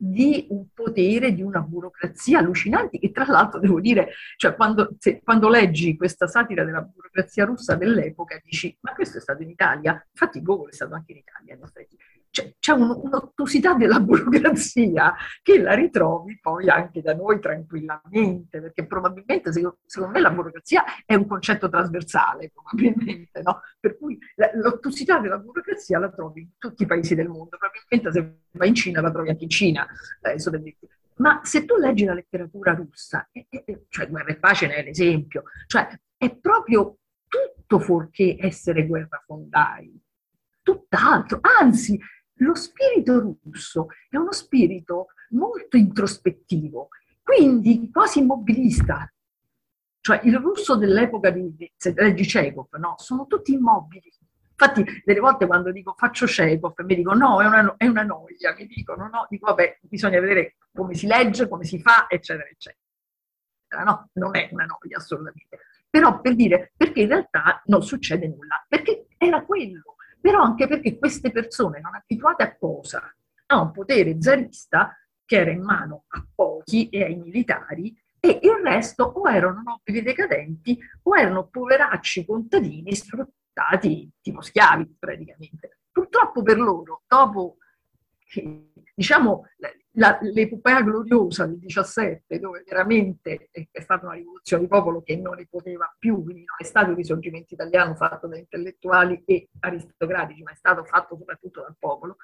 di 0.04 0.48
un 0.50 0.66
potere, 0.74 1.32
di 1.32 1.44
una 1.44 1.60
burocrazia 1.60 2.40
allucinante, 2.40 2.98
che 2.98 3.12
tra 3.12 3.24
l'altro 3.28 3.60
devo 3.60 3.80
dire, 3.80 4.14
cioè 4.36 4.56
quando, 4.56 4.96
se, 4.98 5.22
quando, 5.24 5.48
leggi 5.48 5.96
questa 5.96 6.26
satira 6.26 6.64
della 6.64 6.82
burocrazia 6.82 7.46
russa 7.46 7.76
dell'epoca 7.76 8.42
dici, 8.44 8.76
ma 8.82 8.94
questo 8.94 9.20
è 9.20 9.22
stato 9.22 9.44
in 9.44 9.50
Italia? 9.50 10.04
Infatti 10.10 10.42
Gogol 10.42 10.72
è 10.72 10.74
stato 10.74 10.96
anche 10.96 11.12
in 11.12 11.20
Italia, 11.20 11.54
in 11.54 11.62
effetti 11.62 11.96
c'è, 12.32 12.56
c'è 12.58 12.72
un, 12.72 12.90
un'ottusità 13.04 13.74
della 13.74 14.00
burocrazia 14.02 15.14
che 15.44 15.62
la 15.62 15.74
ritrovi 15.74 16.40
poi 16.42 16.70
anche 16.70 17.02
da 17.02 17.14
noi 17.14 17.40
tranquillamente, 17.40 18.62
perché 18.62 18.88
probabilmente 18.88 19.52
secondo 19.52 20.14
me 20.14 20.22
la 20.22 20.32
burocrazia 20.32 20.84
è 21.06 21.14
un 21.14 21.28
concetto 21.28 21.70
trasversale, 21.70 22.52
probabilmente, 22.52 23.42
no? 23.42 23.62
Per 23.80 23.98
cui 23.98 24.18
l'ottusità 24.56 25.20
della 25.20 25.38
burocrazia 25.38 26.00
la 26.00 26.10
trovi 26.10 26.42
in 26.42 26.50
tutti 26.58 26.84
i 26.84 26.86
paesi 26.86 27.14
del 27.14 27.28
mondo, 27.28 27.58
probabilmente 27.58 28.12
se 28.12 28.40
vai 28.52 28.70
in 28.70 28.76
Cina 28.76 29.02
la 29.02 29.12
trovi 29.12 29.30
anche 29.30 29.44
in 29.44 29.50
Cina, 29.50 29.86
eh, 30.22 30.38
ma 31.16 31.42
se 31.44 31.66
tu 31.66 31.76
leggi 31.76 32.06
la 32.06 32.14
letteratura 32.14 32.74
russa, 32.74 33.30
cioè 33.90 34.10
Guerra 34.10 34.32
e 34.32 34.38
Pace 34.38 34.68
ne 34.68 34.76
è 34.76 34.84
l'esempio, 34.84 35.44
cioè 35.68 35.88
è 36.18 36.36
proprio 36.36 36.98
tutto 37.28 37.80
fuorché 37.80 38.38
essere 38.40 38.88
guerrafondai, 38.88 40.02
tutt'altro, 40.64 41.40
anzi 41.42 42.00
lo 42.42 42.56
spirito 42.56 43.38
russo 43.44 43.88
è 44.10 44.18
uno 44.18 44.32
spirito 44.32 45.08
molto 45.30 45.78
introspettivo, 45.78 46.90
quindi 47.24 47.90
quasi 47.92 48.20
immobilista. 48.20 49.12
Cioè 50.02 50.22
il 50.24 50.38
russo 50.38 50.76
dell'epoca 50.76 51.30
di, 51.30 51.56
di, 51.56 51.72
no? 52.80 52.96
Sono 52.98 53.28
tutti 53.28 53.54
immobili. 53.54 54.12
Infatti, 54.50 55.02
delle 55.04 55.20
volte 55.20 55.46
quando 55.46 55.72
dico 55.72 55.94
faccio 55.96 56.26
Chekhov, 56.26 56.74
mi 56.84 56.96
dicono 56.96 57.18
no, 57.18 57.42
è 57.42 57.46
una, 57.46 57.76
è 57.78 57.88
una 57.88 58.04
noia, 58.04 58.54
mi 58.56 58.66
dicono 58.66 59.08
no, 59.08 59.26
dico 59.30 59.48
vabbè, 59.48 59.80
bisogna 59.82 60.20
vedere 60.20 60.58
come 60.74 60.94
si 60.96 61.08
legge, 61.08 61.48
come 61.48 61.64
si 61.64 61.80
fa, 61.80 62.08
eccetera, 62.10 62.48
eccetera. 62.48 62.80
No, 63.84 64.10
non 64.14 64.36
è 64.36 64.50
una 64.52 64.66
noia 64.66 64.98
assolutamente. 64.98 65.60
Però 65.90 66.20
per 66.20 66.36
dire, 66.36 66.74
perché 66.76 67.02
in 67.02 67.08
realtà 67.10 67.62
non 67.66 67.84
succede 67.84 68.28
nulla, 68.28 68.64
perché 68.68 69.08
era 69.18 69.44
quello 69.44 69.96
però 70.22 70.42
anche 70.44 70.68
perché 70.68 70.98
queste 70.98 71.32
persone 71.32 71.80
erano 71.80 71.98
abituate 71.98 72.44
a 72.44 72.56
cosa? 72.56 73.14
A 73.48 73.60
un 73.60 73.72
potere 73.72 74.22
zarista 74.22 74.96
che 75.26 75.38
era 75.38 75.52
in 75.52 75.64
mano 75.64 76.06
a 76.10 76.26
pochi 76.34 76.90
e 76.90 77.04
ai 77.04 77.16
militari 77.16 77.98
e 78.20 78.40
il 78.44 78.62
resto 78.64 79.04
o 79.04 79.30
erano 79.30 79.64
nobili 79.64 80.04
decadenti 80.04 80.78
o 81.04 81.18
erano 81.18 81.48
poveracci 81.48 82.24
contadini 82.24 82.96
sfruttati 82.96 84.10
tipo 84.22 84.42
schiavi 84.42 84.96
praticamente. 85.00 85.80
Purtroppo 85.92 86.44
per 86.44 86.60
loro, 86.60 87.02
dopo 87.08 87.58
diciamo 88.96 89.46
la, 89.96 90.18
l'epopea 90.22 90.82
gloriosa 90.82 91.46
del 91.46 91.60
17, 91.60 92.40
dove 92.40 92.64
veramente 92.66 93.50
è 93.52 93.82
stata 93.82 94.06
una 94.06 94.16
rivoluzione 94.16 94.64
di 94.64 94.70
popolo 94.70 95.02
che 95.02 95.18
non 95.18 95.36
ne 95.36 95.48
poteva 95.50 95.94
più, 95.98 96.24
quindi 96.24 96.44
non 96.46 96.56
è 96.60 96.64
stato 96.64 96.92
il 96.92 96.96
risorgimento 96.96 97.54
italiano 97.54 97.96
fatto 97.96 98.28
da 98.28 98.38
intellettuali 98.38 99.22
e 99.26 99.50
aristocratici, 99.60 100.44
ma 100.44 100.52
è 100.52 100.56
stato 100.56 100.84
fatto 100.86 101.18
soprattutto 101.18 101.62
dal 101.62 101.76
popolo, 101.78 102.18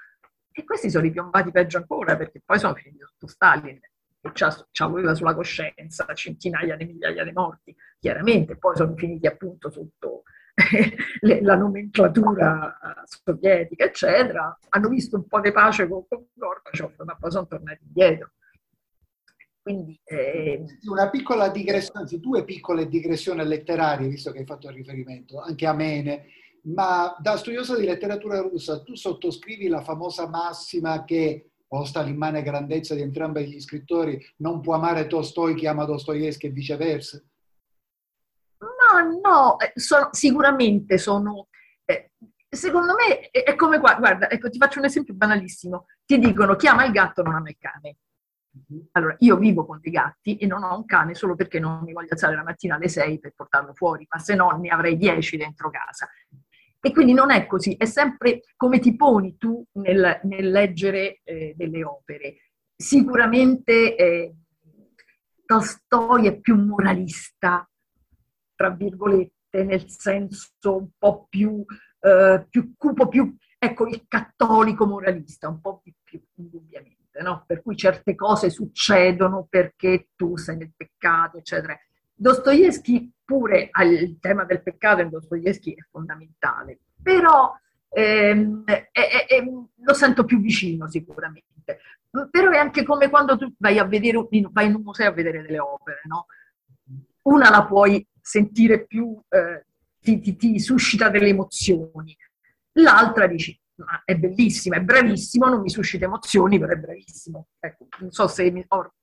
E 0.52 0.64
questi 0.64 0.90
sono 0.90 1.04
ripiombati 1.04 1.52
peggio 1.52 1.78
ancora 1.78 2.16
perché 2.16 2.42
poi 2.44 2.58
sono 2.58 2.74
finiti 2.76 3.04
sotto 3.04 3.28
Stalin 3.28 3.80
che 3.80 4.32
ci 4.72 4.84
aveva 4.84 5.14
sulla 5.14 5.36
coscienza 5.36 6.06
centinaia 6.14 6.76
di 6.76 6.86
migliaia 6.86 7.24
di 7.24 7.32
morti, 7.32 7.76
chiaramente, 8.00 8.58
poi 8.58 8.76
sono 8.76 8.96
finiti 8.96 9.28
appunto 9.28 9.70
sotto 9.70 10.24
la 11.42 11.56
nomenclatura 11.56 12.87
sovietica, 13.08 13.86
eccetera, 13.86 14.58
hanno 14.70 14.90
visto 14.90 15.16
un 15.16 15.28
po' 15.28 15.40
di 15.40 15.52
pace 15.52 15.88
con, 15.88 16.06
Gorbaciov, 16.34 16.94
ma 17.04 17.16
poi 17.16 17.32
sono 17.32 17.48
tornati 17.48 17.84
indietro. 17.86 18.32
Quindi, 19.62 20.00
eh... 20.04 20.64
Una 20.90 21.10
piccola 21.10 21.50
digressione, 21.50 22.02
anzi 22.02 22.20
due 22.20 22.44
piccole 22.44 22.88
digressioni 22.88 23.46
letterarie, 23.46 24.08
visto 24.08 24.32
che 24.32 24.40
hai 24.40 24.46
fatto 24.46 24.70
riferimento 24.70 25.40
anche 25.40 25.66
a 25.66 25.74
Mene, 25.74 26.26
ma 26.64 27.16
da 27.20 27.38
studioso 27.38 27.78
di 27.78 27.86
letteratura 27.86 28.40
russa 28.40 28.82
tu 28.82 28.96
sottoscrivi 28.96 29.68
la 29.68 29.82
famosa 29.82 30.28
massima 30.28 31.06
che 31.06 31.52
posta 31.68 32.02
l'immane 32.02 32.44
grandezza 32.44 32.96
di 32.96 33.02
entrambi 33.02 33.46
gli 33.46 33.60
scrittori, 33.60 34.22
non 34.38 34.62
può 34.62 34.76
amare 34.76 35.08
Tolstoi 35.08 35.54
chi 35.56 35.68
ama 35.68 35.86
Dostoevsky 35.86 36.48
e 36.48 36.52
viceversa? 36.52 37.22
No, 38.60 39.20
no, 39.22 39.60
eh, 39.60 39.72
sono, 39.76 40.10
sicuramente 40.12 40.98
sono... 40.98 41.48
Eh, 41.84 42.12
secondo 42.50 42.94
me 42.96 43.30
è, 43.30 43.56
come 43.56 43.80
qua, 43.80 43.96
guarda, 43.96 44.30
ecco, 44.30 44.50
ti 44.50 44.58
faccio 44.58 44.80
un 44.80 44.86
esempio 44.86 45.14
banalissimo. 45.14 45.86
Ti 46.06 46.20
dicono 46.20 46.56
chi 46.56 46.68
ama 46.68 46.86
il 46.86 46.92
gatto 46.92 47.24
non 47.24 47.36
ama 47.36 47.50
il 47.50 47.58
cane. 47.60 47.98
Mhm. 48.52 48.88
Allora, 48.92 49.16
io 49.20 49.38
vivo 49.38 49.66
con 49.66 49.80
dei 49.82 49.92
gatti 49.92 50.38
e 50.38 50.46
non 50.46 50.64
ho 50.64 50.76
un 50.76 50.86
cane 50.86 51.14
solo 51.14 51.36
perché 51.36 51.60
non 51.60 51.84
mi 51.84 51.94
voglio 51.94 52.12
alzare 52.12 52.36
la 52.36 52.44
mattina 52.44 52.76
alle 52.76 52.90
6 52.90 53.20
per 53.20 53.34
portarlo 53.36 53.74
fuori, 53.74 54.06
ma 54.10 54.20
se 54.20 54.36
no 54.36 54.50
ne 54.52 54.70
avrei 54.70 54.98
10 54.98 55.38
dentro 55.38 55.70
casa. 55.70 56.10
E 56.80 56.92
quindi 56.92 57.14
non 57.14 57.32
è 57.32 57.48
così, 57.48 57.76
è 57.76 57.86
sempre 57.86 58.42
come 58.56 58.80
ti 58.80 58.96
poni 58.96 59.36
tu 59.38 59.64
nel, 59.74 60.20
nel 60.24 60.50
leggere 60.50 61.22
eh, 61.24 61.54
delle 61.56 61.84
opere. 61.84 62.38
Sicuramente 62.76 63.96
eh, 63.96 64.36
Tolstoi 65.46 66.28
è 66.28 66.40
più 66.40 66.56
moralista, 66.56 67.68
tra 68.56 68.70
virgolette, 68.70 69.64
nel 69.64 69.90
senso 69.90 70.52
un 70.64 70.90
po' 70.98 71.26
più, 71.30 71.64
eh, 72.00 72.46
più 72.50 72.74
cupo, 72.78 73.08
più, 73.08 73.36
ecco, 73.58 73.88
il 73.88 74.06
cattolico 74.08 74.86
moralista, 74.86 75.48
un 75.48 75.60
po' 75.62 75.82
di 75.84 75.94
più, 76.04 76.22
indubbiamente, 76.36 77.22
no? 77.22 77.44
Per 77.46 77.62
cui 77.62 77.76
certe 77.76 78.16
cose 78.16 78.50
succedono 78.50 79.48
perché 79.50 80.10
tu 80.16 80.38
sei 80.38 80.58
nel 80.58 80.74
peccato, 80.76 81.38
eccetera. 81.38 81.78
Dostoevsky 82.14 83.12
pure 83.24 83.70
il 83.84 84.20
tema 84.20 84.44
del 84.46 84.64
peccato 84.64 85.02
in 85.02 85.10
Dostoevsky 85.10 85.76
è 85.76 85.86
fondamentale, 85.92 86.80
però 87.02 87.54
ehm, 87.90 88.64
è, 88.64 88.82
è, 88.92 89.44
lo 89.44 89.94
sento 89.94 90.24
più 90.24 90.40
vicino 90.40 90.88
sicuramente. 90.90 91.80
Però 92.32 92.50
è 92.52 92.58
anche 92.58 92.84
come 92.84 93.10
quando 93.10 93.38
tu 93.38 93.54
vai, 93.58 93.78
a 93.78 93.84
vedere, 93.84 94.26
vai 94.52 94.68
in 94.68 94.76
un 94.76 94.82
museo 94.82 95.10
a 95.10 95.14
vedere 95.14 95.42
delle 95.42 95.60
opere, 95.60 96.02
no? 96.06 96.26
Una 97.24 97.50
la 97.50 97.66
puoi 97.66 98.08
sentire 98.22 98.86
più, 98.86 99.20
eh, 99.30 99.66
ti, 100.00 100.20
ti, 100.20 100.36
ti 100.36 100.60
suscita 100.60 101.10
delle 101.10 101.30
emozioni, 101.30 102.16
l'altra 102.74 103.28
dici 103.28 103.60
ma 103.78 104.02
è 104.04 104.16
bellissima, 104.16 104.78
è 104.78 104.82
bravissimo, 104.82 105.48
non 105.48 105.62
mi 105.62 105.70
suscita 105.70 106.06
emozioni, 106.06 106.58
però 106.58 106.72
è 106.72 106.78
bravissimo. 106.78 107.50
Ecco, 107.60 107.88
non 108.00 108.12
so 108.12 108.28
se 108.28 108.50
mi 108.50 108.64
ho, 108.68 108.94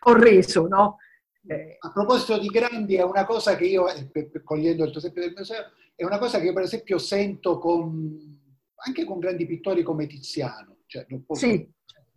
ho 0.00 0.12
reso, 0.12 0.66
no? 0.66 0.98
Eh, 1.46 1.76
a 1.78 1.90
proposito 1.90 2.38
di 2.38 2.48
grandi, 2.48 2.96
è 2.96 3.02
una 3.02 3.24
cosa 3.24 3.56
che 3.56 3.64
io, 3.64 3.88
eh, 3.88 4.10
cogliendo 4.44 4.84
il 4.84 4.90
tuo 4.90 4.98
esempio 4.98 5.22
del 5.22 5.32
museo, 5.34 5.72
è 5.94 6.04
una 6.04 6.18
cosa 6.18 6.38
che 6.38 6.46
io 6.46 6.52
per 6.52 6.64
esempio 6.64 6.98
sento 6.98 7.58
con, 7.58 8.38
anche 8.86 9.04
con 9.04 9.18
grandi 9.18 9.46
pittori 9.46 9.82
come 9.82 10.06
Tiziano, 10.06 10.80
cioè 10.86 11.06
posso, 11.24 11.46
sì. 11.46 11.66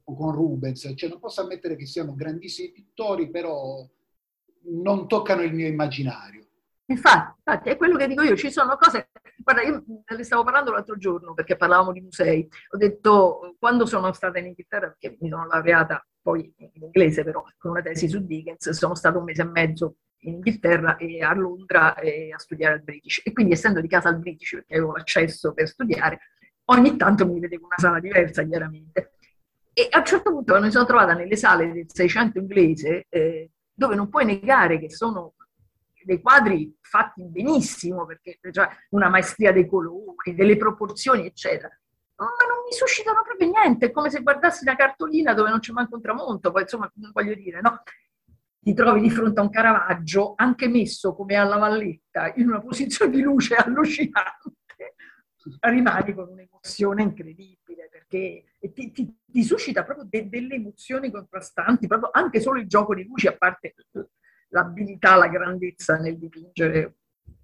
o 0.04 0.16
con 0.16 0.32
Rubens, 0.34 0.92
cioè 0.96 1.10
non 1.10 1.20
posso 1.20 1.42
ammettere 1.42 1.78
che 1.78 1.86
siano 1.86 2.16
grandissimi 2.16 2.72
pittori, 2.72 3.30
però 3.30 3.90
non 4.66 5.08
toccano 5.08 5.42
il 5.42 5.54
mio 5.54 5.68
immaginario. 5.68 6.48
Infatti, 6.94 7.34
infatti, 7.38 7.70
è 7.70 7.78
quello 7.78 7.98
che 7.98 8.08
dico 8.08 8.22
io, 8.22 8.36
ci 8.36 8.52
sono 8.52 8.78
cose, 8.78 9.10
guarda, 9.38 9.64
io 9.64 9.84
ne 10.16 10.24
stavo 10.24 10.44
parlando 10.44 10.72
l'altro 10.72 10.96
giorno 10.98 11.34
perché 11.34 11.56
parlavamo 11.56 11.92
di 11.92 12.02
musei, 12.02 12.48
ho 12.70 12.78
detto 12.78 13.56
quando 13.58 13.88
sono 13.88 14.14
stata 14.14 14.38
in 14.38 14.46
Inghilterra, 14.48 14.90
perché 14.90 15.18
mi 15.20 15.30
sono 15.30 15.48
laureata 15.48 16.06
poi 16.22 16.54
in 16.58 16.70
inglese 16.74 17.24
però, 17.24 17.44
con 17.58 17.72
una 17.72 17.82
tesi 17.82 18.08
su 18.08 18.24
Dickens, 18.24 18.70
sono 18.70 18.94
stato 18.94 19.18
un 19.18 19.24
mese 19.24 19.42
e 19.42 19.46
mezzo 19.46 19.96
in 20.20 20.36
Inghilterra 20.36 20.96
e 20.98 21.22
a 21.22 21.34
Londra 21.34 21.96
e 21.96 22.32
a 22.32 22.38
studiare 22.38 22.76
al 22.76 22.84
British. 22.84 23.22
E 23.26 23.34
quindi 23.34 23.54
essendo 23.54 23.82
di 23.82 23.88
casa 23.88 24.10
al 24.10 24.20
British, 24.20 24.52
perché 24.52 24.76
avevo 24.76 24.96
l'accesso 24.96 25.54
per 25.54 25.68
studiare, 25.68 26.20
ogni 26.66 26.96
tanto 26.96 27.28
mi 27.28 27.40
vedevo 27.40 27.66
una 27.66 27.78
sala 27.78 28.00
diversa, 28.00 28.44
chiaramente. 28.44 29.14
E 29.74 29.88
a 29.90 29.98
un 29.98 30.06
certo 30.06 30.32
punto 30.32 30.60
mi 30.62 30.72
sono 30.72 30.86
trovata 30.86 31.14
nelle 31.14 31.36
sale 31.36 31.72
del 31.72 31.88
600 31.88 32.38
inglese, 32.40 33.06
eh, 33.10 33.50
dove 33.74 33.96
non 33.96 34.08
puoi 34.08 34.26
negare 34.26 34.80
che 34.80 34.90
sono 34.90 35.34
dei 36.06 36.22
quadri 36.22 36.76
fatti 36.82 37.24
benissimo, 37.24 38.06
perché 38.06 38.40
cioè, 38.52 38.68
una 38.90 39.10
maestria 39.10 39.52
dei 39.52 39.68
colori, 39.68 40.36
delle 40.36 40.58
proporzioni, 40.58 41.26
eccetera 41.26 41.70
ma 42.16 42.46
non 42.48 42.64
mi 42.66 42.74
suscitano 42.74 43.22
proprio 43.24 43.50
niente, 43.50 43.88
è 43.88 43.92
come 43.92 44.10
se 44.10 44.22
guardassi 44.22 44.64
una 44.64 44.76
cartolina 44.76 45.34
dove 45.34 45.50
non 45.50 45.60
c'è 45.60 45.72
manco 45.72 45.96
un 45.96 46.02
tramonto, 46.02 46.52
poi 46.52 46.62
insomma, 46.62 46.92
non 46.96 47.12
voglio 47.12 47.34
dire, 47.34 47.62
no? 47.62 47.82
Ti 48.60 48.74
trovi 48.74 49.02
di 49.02 49.10
fronte 49.10 49.40
a 49.40 49.44
un 49.44 49.50
Caravaggio, 49.50 50.34
anche 50.38 50.70
messo 50.70 51.14
come 51.14 51.36
alla 51.36 51.58
valletta, 51.58 52.32
in 52.36 52.48
una 52.48 52.62
posizione 52.62 53.12
di 53.12 53.22
luce 53.22 53.56
allucinante, 53.56 54.96
rimani 55.60 56.14
con 56.14 56.30
un'emozione 56.30 57.04
incredibile, 57.04 57.90
perché 57.92 58.46
ti, 58.74 58.92
ti, 58.92 59.18
ti 59.26 59.44
suscita 59.44 59.84
proprio 59.84 60.08
de, 60.10 60.30
delle 60.30 60.56
emozioni 60.56 61.12
contrastanti, 61.12 61.88
proprio 61.88 62.10
anche 62.14 62.40
solo 62.40 62.60
il 62.60 62.68
gioco 62.68 62.96
di 62.96 63.04
luci, 63.04 63.28
a 63.28 63.36
parte 63.36 63.76
l'abilità, 64.54 65.16
la 65.16 65.28
grandezza 65.28 65.98
nel 65.98 66.18
dipingere 66.18 66.98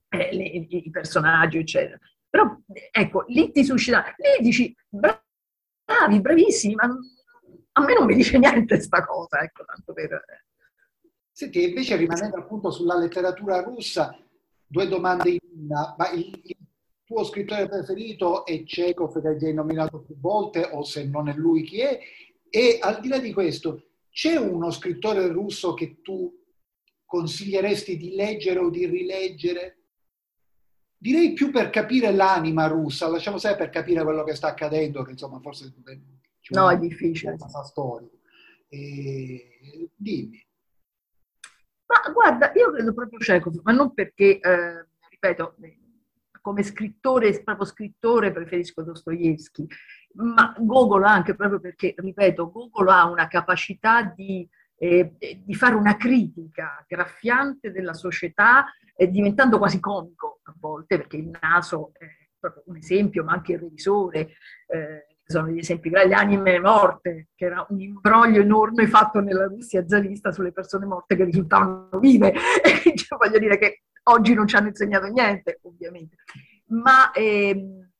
eh, 0.09 0.29
le, 0.31 0.43
i 0.43 0.89
personaggi, 0.89 1.57
eccetera. 1.57 1.99
Però 2.29 2.57
ecco, 2.91 3.25
lì 3.27 3.51
ti 3.51 3.63
suscita, 3.63 4.03
lì 4.17 4.43
dici 4.43 4.75
bravi, 4.87 6.21
bravissimi, 6.21 6.75
ma 6.75 6.95
a 7.71 7.83
me 7.83 7.93
non 7.93 8.05
mi 8.05 8.15
dice 8.15 8.37
niente 8.37 8.79
sta 8.79 9.03
cosa, 9.03 9.41
ecco, 9.41 9.65
tanto 9.65 9.93
per... 9.93 10.23
Senti, 11.31 11.69
invece 11.69 11.95
rimanendo 11.95 12.37
appunto 12.37 12.69
sulla 12.69 12.97
letteratura 12.97 13.61
russa, 13.61 14.15
due 14.67 14.87
domande 14.87 15.29
in 15.29 15.39
una, 15.65 15.95
ma 15.97 16.11
il, 16.11 16.39
il 16.43 16.57
tuo 17.03 17.23
scrittore 17.23 17.67
preferito 17.67 18.45
è 18.45 18.63
Chekhov 18.63 19.19
che 19.21 19.45
hai 19.45 19.53
nominato 19.53 20.01
più 20.01 20.19
volte, 20.19 20.69
o 20.71 20.83
se 20.83 21.05
non 21.07 21.29
è 21.29 21.33
lui 21.33 21.63
chi 21.63 21.79
è? 21.79 21.99
E 22.49 22.77
al 22.81 22.99
di 22.99 23.07
là 23.07 23.17
di 23.17 23.31
questo, 23.31 23.85
c'è 24.11 24.35
uno 24.35 24.69
scrittore 24.69 25.27
russo 25.29 25.73
che 25.73 26.01
tu 26.01 26.38
consiglieresti 27.09 27.97
di 27.97 28.13
leggere 28.13 28.59
o 28.59 28.69
di 28.69 28.85
rileggere? 28.85 29.79
direi 31.01 31.31
più 31.31 31.49
per 31.49 31.69
capire 31.69 32.11
l'anima 32.11 32.67
russa, 32.67 33.07
lasciamo 33.07 33.37
stare 33.37 33.55
per 33.55 33.69
capire 33.69 34.03
quello 34.03 34.23
che 34.25 34.35
sta 34.35 34.49
accadendo, 34.49 35.01
che 35.03 35.11
insomma 35.11 35.39
forse 35.39 35.73
no, 36.49 36.69
è 36.69 36.77
difficile. 36.77 37.37
Storico. 37.63 38.17
E, 38.67 39.89
dimmi. 39.95 40.45
Ma 41.85 42.11
guarda, 42.11 42.51
io 42.53 42.71
credo 42.71 42.93
proprio 42.93 43.17
Chekhov, 43.17 43.61
ma 43.63 43.71
non 43.71 43.93
perché, 43.93 44.39
eh, 44.39 44.85
ripeto, 45.09 45.55
come 46.41 46.63
scrittore, 46.63 47.41
proprio 47.43 47.65
scrittore 47.65 48.31
preferisco 48.31 48.83
Dostoevsky, 48.83 49.65
ma 50.15 50.53
Gogol 50.59 51.05
anche 51.05 51.33
proprio 51.33 51.59
perché, 51.59 51.95
ripeto, 51.97 52.51
Gogol 52.51 52.89
ha 52.89 53.09
una 53.09 53.27
capacità 53.27 54.03
di, 54.03 54.47
eh, 54.79 55.13
di 55.43 55.53
fare 55.55 55.75
una 55.75 55.97
critica 55.97 56.83
graffiante 56.87 57.71
della 57.71 57.93
società 57.93 58.65
eh, 58.95 59.09
diventando 59.09 59.57
quasi 59.57 59.79
comico 59.79 60.39
a 60.43 60.55
volte, 60.57 60.97
perché 60.97 61.17
il 61.17 61.31
naso 61.41 61.91
è 61.97 62.07
proprio 62.39 62.63
un 62.67 62.77
esempio, 62.77 63.23
ma 63.25 63.33
anche 63.33 63.53
il 63.53 63.59
revisore, 63.59 64.29
eh, 64.67 65.07
sono 65.25 65.49
gli 65.49 65.59
esempi, 65.59 65.89
le 65.89 66.13
anime 66.13 66.59
morte, 66.59 67.27
che 67.35 67.45
era 67.45 67.65
un 67.69 67.79
imbroglio 67.79 68.41
enorme 68.41 68.87
fatto 68.87 69.19
nella 69.19 69.45
Russia 69.45 69.85
zarista 69.85 70.31
sulle 70.31 70.53
persone 70.53 70.85
morte 70.85 71.15
che 71.15 71.25
risultavano 71.25 71.99
vive. 71.99 72.33
E 72.89 72.95
cioè, 72.95 73.17
voglio 73.17 73.37
dire 73.37 73.57
che 73.57 73.83
oggi 74.03 74.33
non 74.33 74.47
ci 74.47 74.55
hanno 74.55 74.69
insegnato 74.69 75.07
niente, 75.07 75.59
ovviamente. 75.63 76.15
Ma 76.67 77.11
ehm, 77.11 77.91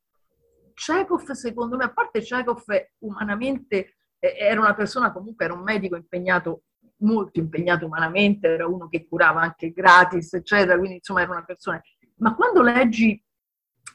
Chekhov, 0.73 1.31
secondo 1.31 1.75
me, 1.75 1.83
a 1.83 1.91
parte 1.91 2.21
Chekhov, 2.21 2.63
umanamente 2.99 3.97
eh, 4.19 4.35
era 4.39 4.61
una 4.61 4.73
persona 4.73 5.11
comunque, 5.11 5.45
era 5.45 5.53
un 5.53 5.63
medico 5.63 5.95
impegnato 5.97 6.63
molto 6.99 7.39
impegnato 7.39 7.85
umanamente, 7.85 8.47
era 8.47 8.67
uno 8.67 8.87
che 8.87 9.07
curava 9.07 9.41
anche 9.41 9.71
gratis, 9.71 10.33
eccetera, 10.33 10.77
quindi 10.77 10.95
insomma 10.95 11.21
era 11.21 11.31
una 11.31 11.43
persona... 11.43 11.81
Ma 12.17 12.35
quando 12.35 12.61
leggi 12.61 13.21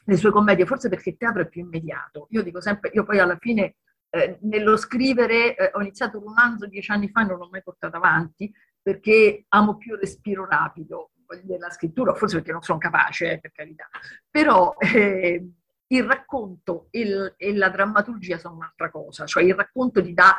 le 0.05 0.17
sue 0.17 0.31
commedie, 0.31 0.65
forse 0.65 0.89
perché 0.89 1.09
il 1.09 1.17
teatro 1.17 1.41
è 1.41 1.47
più 1.47 1.61
immediato, 1.61 2.27
io 2.31 2.43
dico 2.43 2.61
sempre, 2.61 2.91
io 2.93 3.03
poi 3.03 3.19
alla 3.19 3.37
fine 3.39 3.75
eh, 4.09 4.37
nello 4.41 4.77
scrivere 4.77 5.55
eh, 5.55 5.71
ho 5.73 5.81
iniziato 5.81 6.17
un 6.17 6.25
romanzo 6.25 6.67
dieci 6.67 6.91
anni 6.91 7.09
fa 7.09 7.21
e 7.21 7.25
non 7.25 7.37
l'ho 7.37 7.49
mai 7.51 7.63
portato 7.63 7.97
avanti 7.97 8.51
perché 8.81 9.45
amo 9.49 9.77
più 9.77 9.93
il 9.93 9.99
respiro 9.99 10.45
rapido 10.47 11.11
della 11.43 11.71
scrittura, 11.71 12.13
forse 12.13 12.35
perché 12.35 12.51
non 12.51 12.61
sono 12.61 12.77
capace, 12.77 13.31
eh, 13.31 13.39
per 13.39 13.51
carità, 13.51 13.87
però 14.29 14.75
eh, 14.77 15.43
il 15.87 16.03
racconto 16.03 16.87
il, 16.91 17.33
e 17.35 17.55
la 17.55 17.69
drammaturgia 17.69 18.37
sono 18.37 18.55
un'altra 18.55 18.91
cosa, 18.91 19.25
cioè 19.25 19.43
il 19.43 19.55
racconto 19.55 20.03
ti 20.03 20.13
dà 20.13 20.35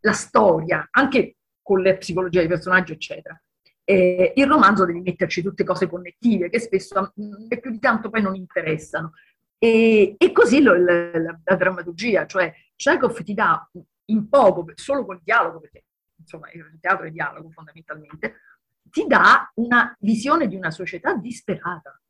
la 0.00 0.12
storia, 0.12 0.88
anche 0.90 1.36
con 1.68 1.82
la 1.82 1.94
psicologia 1.98 2.38
dei 2.38 2.48
personaggi, 2.48 2.92
eccetera. 2.92 3.38
Eh, 3.84 4.32
il 4.36 4.46
romanzo 4.46 4.86
devi 4.86 5.02
metterci 5.02 5.42
tutte 5.42 5.64
cose 5.64 5.86
connettive 5.86 6.48
che 6.48 6.60
spesso 6.60 7.12
né 7.16 7.60
più 7.60 7.70
di 7.70 7.78
tanto 7.78 8.08
poi 8.08 8.22
non 8.22 8.34
interessano. 8.34 9.12
E, 9.58 10.14
e 10.16 10.32
così 10.32 10.62
lo, 10.62 10.74
la, 10.74 11.10
la, 11.18 11.38
la, 11.44 11.56
drammaturgia, 11.56 12.24
cioè 12.24 12.54
Chekhov 12.74 13.22
ti 13.22 13.34
dà 13.34 13.68
in 14.06 14.30
poco, 14.30 14.64
solo 14.76 15.04
col 15.04 15.20
dialogo, 15.22 15.60
perché 15.60 15.84
insomma 16.16 16.50
il 16.52 16.78
teatro 16.80 17.04
è 17.04 17.10
dialogo 17.10 17.50
fondamentalmente, 17.50 18.40
ti 18.84 19.06
dà 19.06 19.50
una 19.56 19.94
visione 20.00 20.48
di 20.48 20.56
una 20.56 20.70
società 20.70 21.14
disperata. 21.16 22.00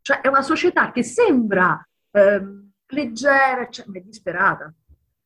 Cioè 0.00 0.22
è 0.22 0.26
una 0.26 0.42
società 0.42 0.90
che 0.90 1.04
sembra 1.04 1.86
ehm, 2.10 2.72
leggera, 2.86 3.68
cioè, 3.68 3.86
ma 3.86 3.98
è 3.98 4.00
disperata. 4.00 4.74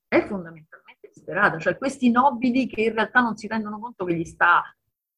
È 0.07 0.27
fondamentalmente 0.27 0.80
disperata. 1.31 1.59
Cioè 1.59 1.79
questi 1.79 2.11
nobili 2.11 2.67
che 2.67 2.83
in 2.83 2.95
realtà 2.95 3.21
non 3.21 3.37
si 3.37 3.47
rendono 3.47 3.79
conto 3.79 4.05
che 4.05 4.15
gli 4.15 4.25
sta 4.25 4.63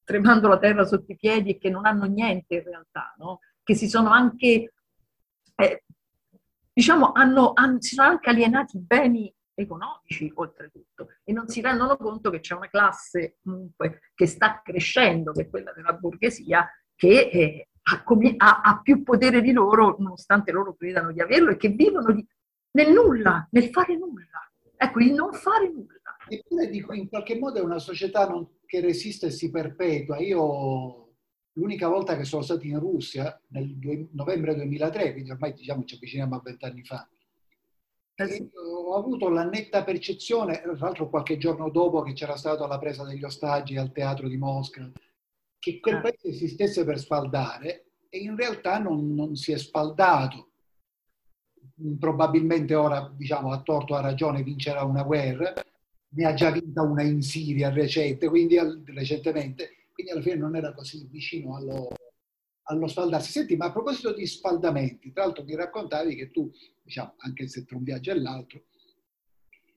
tremando 0.04 0.48
la 0.48 0.58
terra 0.58 0.84
sotto 0.84 1.12
i 1.12 1.16
piedi 1.16 1.50
e 1.50 1.58
che 1.58 1.70
non 1.70 1.86
hanno 1.86 2.04
niente 2.04 2.56
in 2.56 2.64
realtà, 2.64 3.14
no? 3.18 3.40
che 3.62 3.74
si 3.74 3.88
sono 3.88 4.10
anche, 4.10 4.72
eh, 5.54 5.84
diciamo, 6.72 7.12
hanno, 7.12 7.52
hanno, 7.54 7.80
si 7.80 7.94
sono 7.94 8.08
anche 8.08 8.28
alienati 8.28 8.78
beni 8.78 9.32
economici 9.54 10.30
oltretutto 10.34 11.08
e 11.22 11.32
non 11.32 11.46
si 11.46 11.60
rendono 11.60 11.96
conto 11.96 12.30
che 12.30 12.40
c'è 12.40 12.54
una 12.54 12.68
classe 12.68 13.36
comunque 13.42 14.00
che 14.14 14.26
sta 14.26 14.60
crescendo, 14.62 15.32
che 15.32 15.42
è 15.42 15.48
quella 15.48 15.72
della 15.72 15.92
borghesia, 15.92 16.68
che 16.96 17.28
eh, 17.32 17.68
ha, 17.82 18.04
ha, 18.36 18.60
ha, 18.60 18.80
più 18.80 19.02
potere 19.02 19.40
di 19.40 19.52
loro 19.52 19.96
nonostante 19.98 20.52
loro 20.52 20.74
credano 20.74 21.12
di 21.12 21.20
averlo 21.20 21.50
e 21.50 21.56
che 21.56 21.68
vivono 21.68 22.12
di, 22.12 22.26
nel 22.72 22.92
nulla, 22.92 23.46
nel 23.50 23.68
fare 23.70 23.96
nulla. 23.96 24.50
Ecco, 24.82 24.98
il 24.98 25.12
non 25.12 25.32
fare 25.32 25.68
nulla. 25.68 26.01
Eppure 26.32 26.70
dico, 26.70 26.94
in 26.94 27.08
qualche 27.08 27.38
modo 27.38 27.58
è 27.58 27.62
una 27.62 27.78
società 27.78 28.26
non, 28.26 28.48
che 28.64 28.80
resiste 28.80 29.26
e 29.26 29.30
si 29.30 29.50
perpetua. 29.50 30.18
Io 30.18 31.16
l'unica 31.52 31.88
volta 31.88 32.16
che 32.16 32.24
sono 32.24 32.42
stato 32.42 32.64
in 32.66 32.78
Russia, 32.78 33.38
nel 33.48 33.76
due, 33.76 34.08
novembre 34.12 34.54
2003, 34.54 35.12
quindi 35.12 35.30
ormai 35.30 35.52
diciamo 35.52 35.84
ci 35.84 35.96
avviciniamo 35.96 36.34
a 36.34 36.40
vent'anni 36.42 36.82
fa, 36.84 37.06
eh 38.14 38.50
ho 38.54 38.96
avuto 38.96 39.28
la 39.28 39.44
netta 39.44 39.84
percezione, 39.84 40.60
tra 40.60 40.76
l'altro 40.78 41.10
qualche 41.10 41.36
giorno 41.38 41.70
dopo 41.70 42.02
che 42.02 42.12
c'era 42.12 42.36
stata 42.36 42.66
la 42.66 42.78
presa 42.78 43.04
degli 43.04 43.24
ostaggi 43.24 43.76
al 43.76 43.92
teatro 43.92 44.28
di 44.28 44.36
Mosca, 44.36 44.90
che 45.58 45.80
quel 45.80 45.96
ah. 45.96 46.00
paese 46.00 46.32
si 46.32 46.48
stesse 46.48 46.84
per 46.84 46.98
sfaldare 46.98 47.88
e 48.08 48.18
in 48.18 48.36
realtà 48.36 48.78
non, 48.78 49.14
non 49.14 49.34
si 49.34 49.52
è 49.52 49.58
sfaldato. 49.58 50.50
Probabilmente 51.98 52.74
ora, 52.74 53.12
diciamo, 53.14 53.50
a 53.50 53.60
torto 53.62 53.94
o 53.94 53.96
a 53.96 54.00
ragione 54.00 54.42
vincerà 54.42 54.84
una 54.84 55.02
guerra, 55.02 55.52
ne 56.14 56.26
ha 56.26 56.34
già 56.34 56.50
vinta 56.50 56.82
una 56.82 57.02
in 57.02 57.22
Siria 57.22 57.70
recente, 57.70 58.28
quindi 58.28 58.56
recentemente, 58.84 59.88
quindi 59.92 60.12
alla 60.12 60.22
fine 60.22 60.36
non 60.36 60.56
era 60.56 60.74
così 60.74 61.06
vicino 61.10 61.56
allo, 61.56 61.88
allo 62.64 62.86
sfaldarsi. 62.86 63.30
Senti, 63.30 63.56
ma 63.56 63.66
a 63.66 63.72
proposito 63.72 64.12
di 64.12 64.26
sfaldamenti, 64.26 65.12
tra 65.12 65.24
l'altro 65.24 65.44
mi 65.44 65.54
raccontavi 65.54 66.14
che 66.14 66.30
tu, 66.30 66.50
diciamo, 66.82 67.14
anche 67.18 67.48
se 67.48 67.64
tra 67.64 67.76
un 67.76 67.84
viaggio 67.84 68.10
e 68.10 68.20
l'altro, 68.20 68.64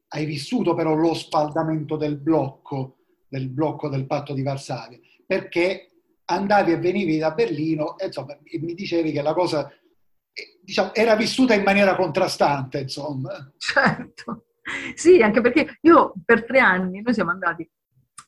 hai 0.10 0.26
vissuto 0.26 0.74
però 0.74 0.94
lo 0.94 1.14
spaldamento 1.14 1.98
del 1.98 2.18
blocco, 2.18 2.98
del 3.28 3.50
blocco 3.50 3.90
del 3.90 4.06
patto 4.06 4.34
di 4.34 4.44
Varsavia, 4.44 5.00
perché 5.26 5.92
andavi 6.26 6.72
e 6.72 6.78
venivi 6.78 7.18
da 7.18 7.32
Berlino 7.32 7.98
e 7.98 8.08
insomma 8.08 8.38
mi 8.42 8.74
dicevi 8.74 9.12
che 9.12 9.22
la 9.22 9.34
cosa 9.34 9.70
eh, 9.70 10.60
diciamo, 10.62 10.94
era 10.94 11.16
vissuta 11.16 11.54
in 11.54 11.64
maniera 11.64 11.96
contrastante, 11.96 12.80
insomma. 12.80 13.54
Certo, 13.58 14.46
sì, 14.96 15.22
anche 15.22 15.42
perché 15.42 15.78
io 15.82 16.14
per 16.24 16.46
tre 16.46 16.60
anni, 16.60 17.02
noi 17.02 17.14
siamo 17.14 17.32
andati, 17.32 17.70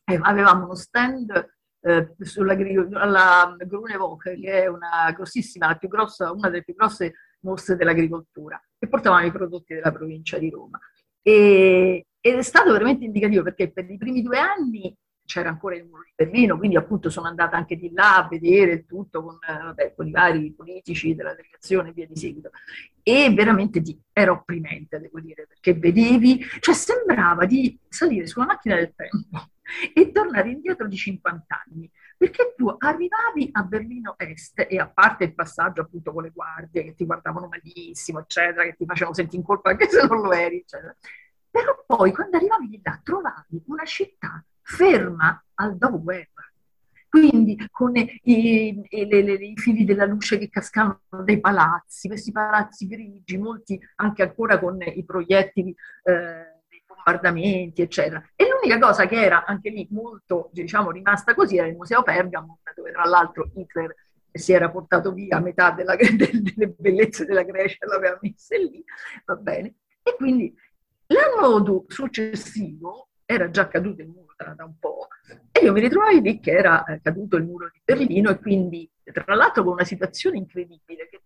eh, 0.06 0.20
avevamo 0.22 0.66
uno 0.66 0.76
stand 0.76 1.32
eh, 1.82 2.16
alla 2.94 3.56
Grunewalk, 3.58 4.40
che 4.40 4.64
è 4.64 4.68
una 4.68 5.12
grossissima, 5.16 5.68
la 5.68 5.76
più 5.76 5.88
grossa, 5.88 6.32
una 6.32 6.50
delle 6.50 6.64
più 6.64 6.76
grosse 6.76 7.14
mostre 7.42 7.76
dell'agricoltura, 7.76 8.62
e 8.78 8.88
portavamo 8.88 9.26
i 9.26 9.32
prodotti 9.32 9.74
della 9.74 9.92
provincia 9.92 10.38
di 10.38 10.50
Roma. 10.50 10.80
E, 11.22 12.08
ed 12.20 12.36
è 12.38 12.42
stato 12.42 12.72
veramente 12.72 13.06
indicativo 13.06 13.44
perché 13.44 13.72
per 13.72 13.90
i 13.90 13.98
primi 13.98 14.22
due 14.22 14.40
anni 14.40 14.96
c'era 15.28 15.50
ancora 15.50 15.76
il 15.76 15.86
muro 15.86 16.04
di 16.06 16.14
Berlino, 16.16 16.58
quindi 16.58 16.78
appunto 16.78 17.10
sono 17.10 17.28
andata 17.28 17.58
anche 17.58 17.76
di 17.76 17.92
là 17.92 18.16
a 18.16 18.28
vedere 18.28 18.86
tutto 18.86 19.22
con, 19.22 19.38
vabbè, 19.40 19.94
con 19.94 20.08
i 20.08 20.12
vari 20.12 20.54
politici 20.54 21.14
della 21.14 21.36
delegazione 21.36 21.90
e 21.90 21.92
via 21.92 22.08
di 22.08 22.16
seguito. 22.16 22.50
E 23.04 23.32
veramente 23.34 23.82
di, 23.82 24.00
era 24.14 24.32
opprimente, 24.32 25.00
devo 25.00 25.20
dire, 25.20 25.46
perché 25.46 25.74
vedevi, 25.74 26.44
cioè 26.62 26.74
sembrava 26.74 27.46
di 27.46 27.78
salire 27.90 28.26
sulla 28.26 28.46
macchina 28.46 28.76
del 28.76 28.94
tempo 28.96 29.50
e 29.94 30.12
tornare 30.12 30.50
indietro 30.50 30.88
di 30.88 30.96
50 30.96 31.64
anni, 31.68 31.92
perché 32.18 32.54
tu 32.56 32.74
arrivavi 32.78 33.50
a 33.52 33.64
Berlino 33.64 34.16
Est 34.18 34.66
e 34.70 34.80
a 34.80 34.88
parte 34.88 35.26
il 35.26 35.36
passaggio 35.36 35.82
appunto 35.82 36.14
con 36.14 36.24
le 36.24 36.32
guardie 36.32 36.86
che 36.86 36.96
ti 36.96 37.06
guardavano 37.06 37.50
malissimo, 37.50 38.20
eccetera, 38.20 38.64
che 38.64 38.76
ti 38.78 38.86
facevano 38.86 39.14
sentire 39.14 39.38
in 39.38 39.44
colpa 39.44 39.72
anche 39.72 39.90
se 39.90 40.08
non 40.08 40.22
lo 40.22 40.32
eri, 40.32 40.60
eccetera. 40.60 40.96
Però 41.52 41.84
poi 41.86 42.14
quando 42.14 42.38
arrivavi 42.38 42.70
di 42.70 42.80
là 42.82 42.98
trovavi 43.04 43.64
una 43.66 43.84
città 43.84 44.42
ferma 44.68 45.42
al 45.56 45.78
dopoguerra. 45.78 46.28
Quindi 47.10 47.58
con 47.72 47.96
i, 47.96 48.20
i, 48.24 49.08
le, 49.08 49.34
i, 49.34 49.56
fili 49.56 49.86
della 49.86 50.06
luce 50.06 50.38
che 50.38 50.50
cascavano 50.50 51.00
dai 51.24 51.40
palazzi, 51.40 52.10
questi 52.10 52.34
palazzi 52.34 52.86
grigi, 52.86 53.38
molti 53.38 53.80
anche 53.96 54.24
ancora 54.24 54.60
con 54.60 54.78
i 54.82 55.06
proiettili 55.06 55.74
eh, 56.04 56.62
bombardamenti, 56.86 57.82
eccetera. 57.82 58.22
E 58.36 58.46
l'unica 58.50 58.78
cosa 58.78 59.08
che 59.08 59.16
era 59.16 59.46
anche 59.46 59.70
lì 59.70 59.88
molto, 59.90 60.50
diciamo, 60.52 60.92
rimasta 60.92 61.34
così 61.34 61.58
era 61.58 61.68
il 61.68 61.78
Museo 61.78 62.04
Pergamo, 62.04 62.60
dove 62.76 62.92
tra 62.92 63.06
l'altro 63.06 63.50
Hitler 63.56 63.96
si 64.32 64.52
era 64.52 64.70
portato 64.70 65.14
via 65.14 65.40
metà 65.40 65.72
della, 65.72 65.96
delle 65.96 66.68
bellezze 66.78 67.26
della 67.26 67.44
Grecia 67.44 67.86
l'aveva 67.88 68.20
messa 68.22 68.58
lì, 68.58 68.84
va 69.26 69.36
bene. 69.38 69.76
E 70.04 70.14
quindi 70.18 70.54
l'anno 71.08 71.86
successivo 71.88 73.08
era 73.26 73.50
già 73.50 73.68
caduto 73.70 74.02
il 74.02 74.10
muro 74.10 74.27
da, 74.38 74.54
da, 74.56 74.64
un 74.64 74.78
po' 74.80 75.08
e 75.52 75.60
io 75.60 75.74
mi 75.74 75.82
ritrovai 75.82 76.22
lì 76.22 76.40
che 76.40 76.52
era 76.52 76.86
eh, 76.86 77.02
caduto 77.02 77.36
il 77.36 77.44
muro 77.44 77.70
di 77.74 77.82
Berlino 77.84 78.30
e 78.30 78.40
quindi 78.40 78.90
tra 79.04 79.36
l'altro 79.36 79.64
con 79.64 79.74
una 79.74 79.84
situazione 79.84 80.38
incredibile 80.38 81.10
che 81.10 81.22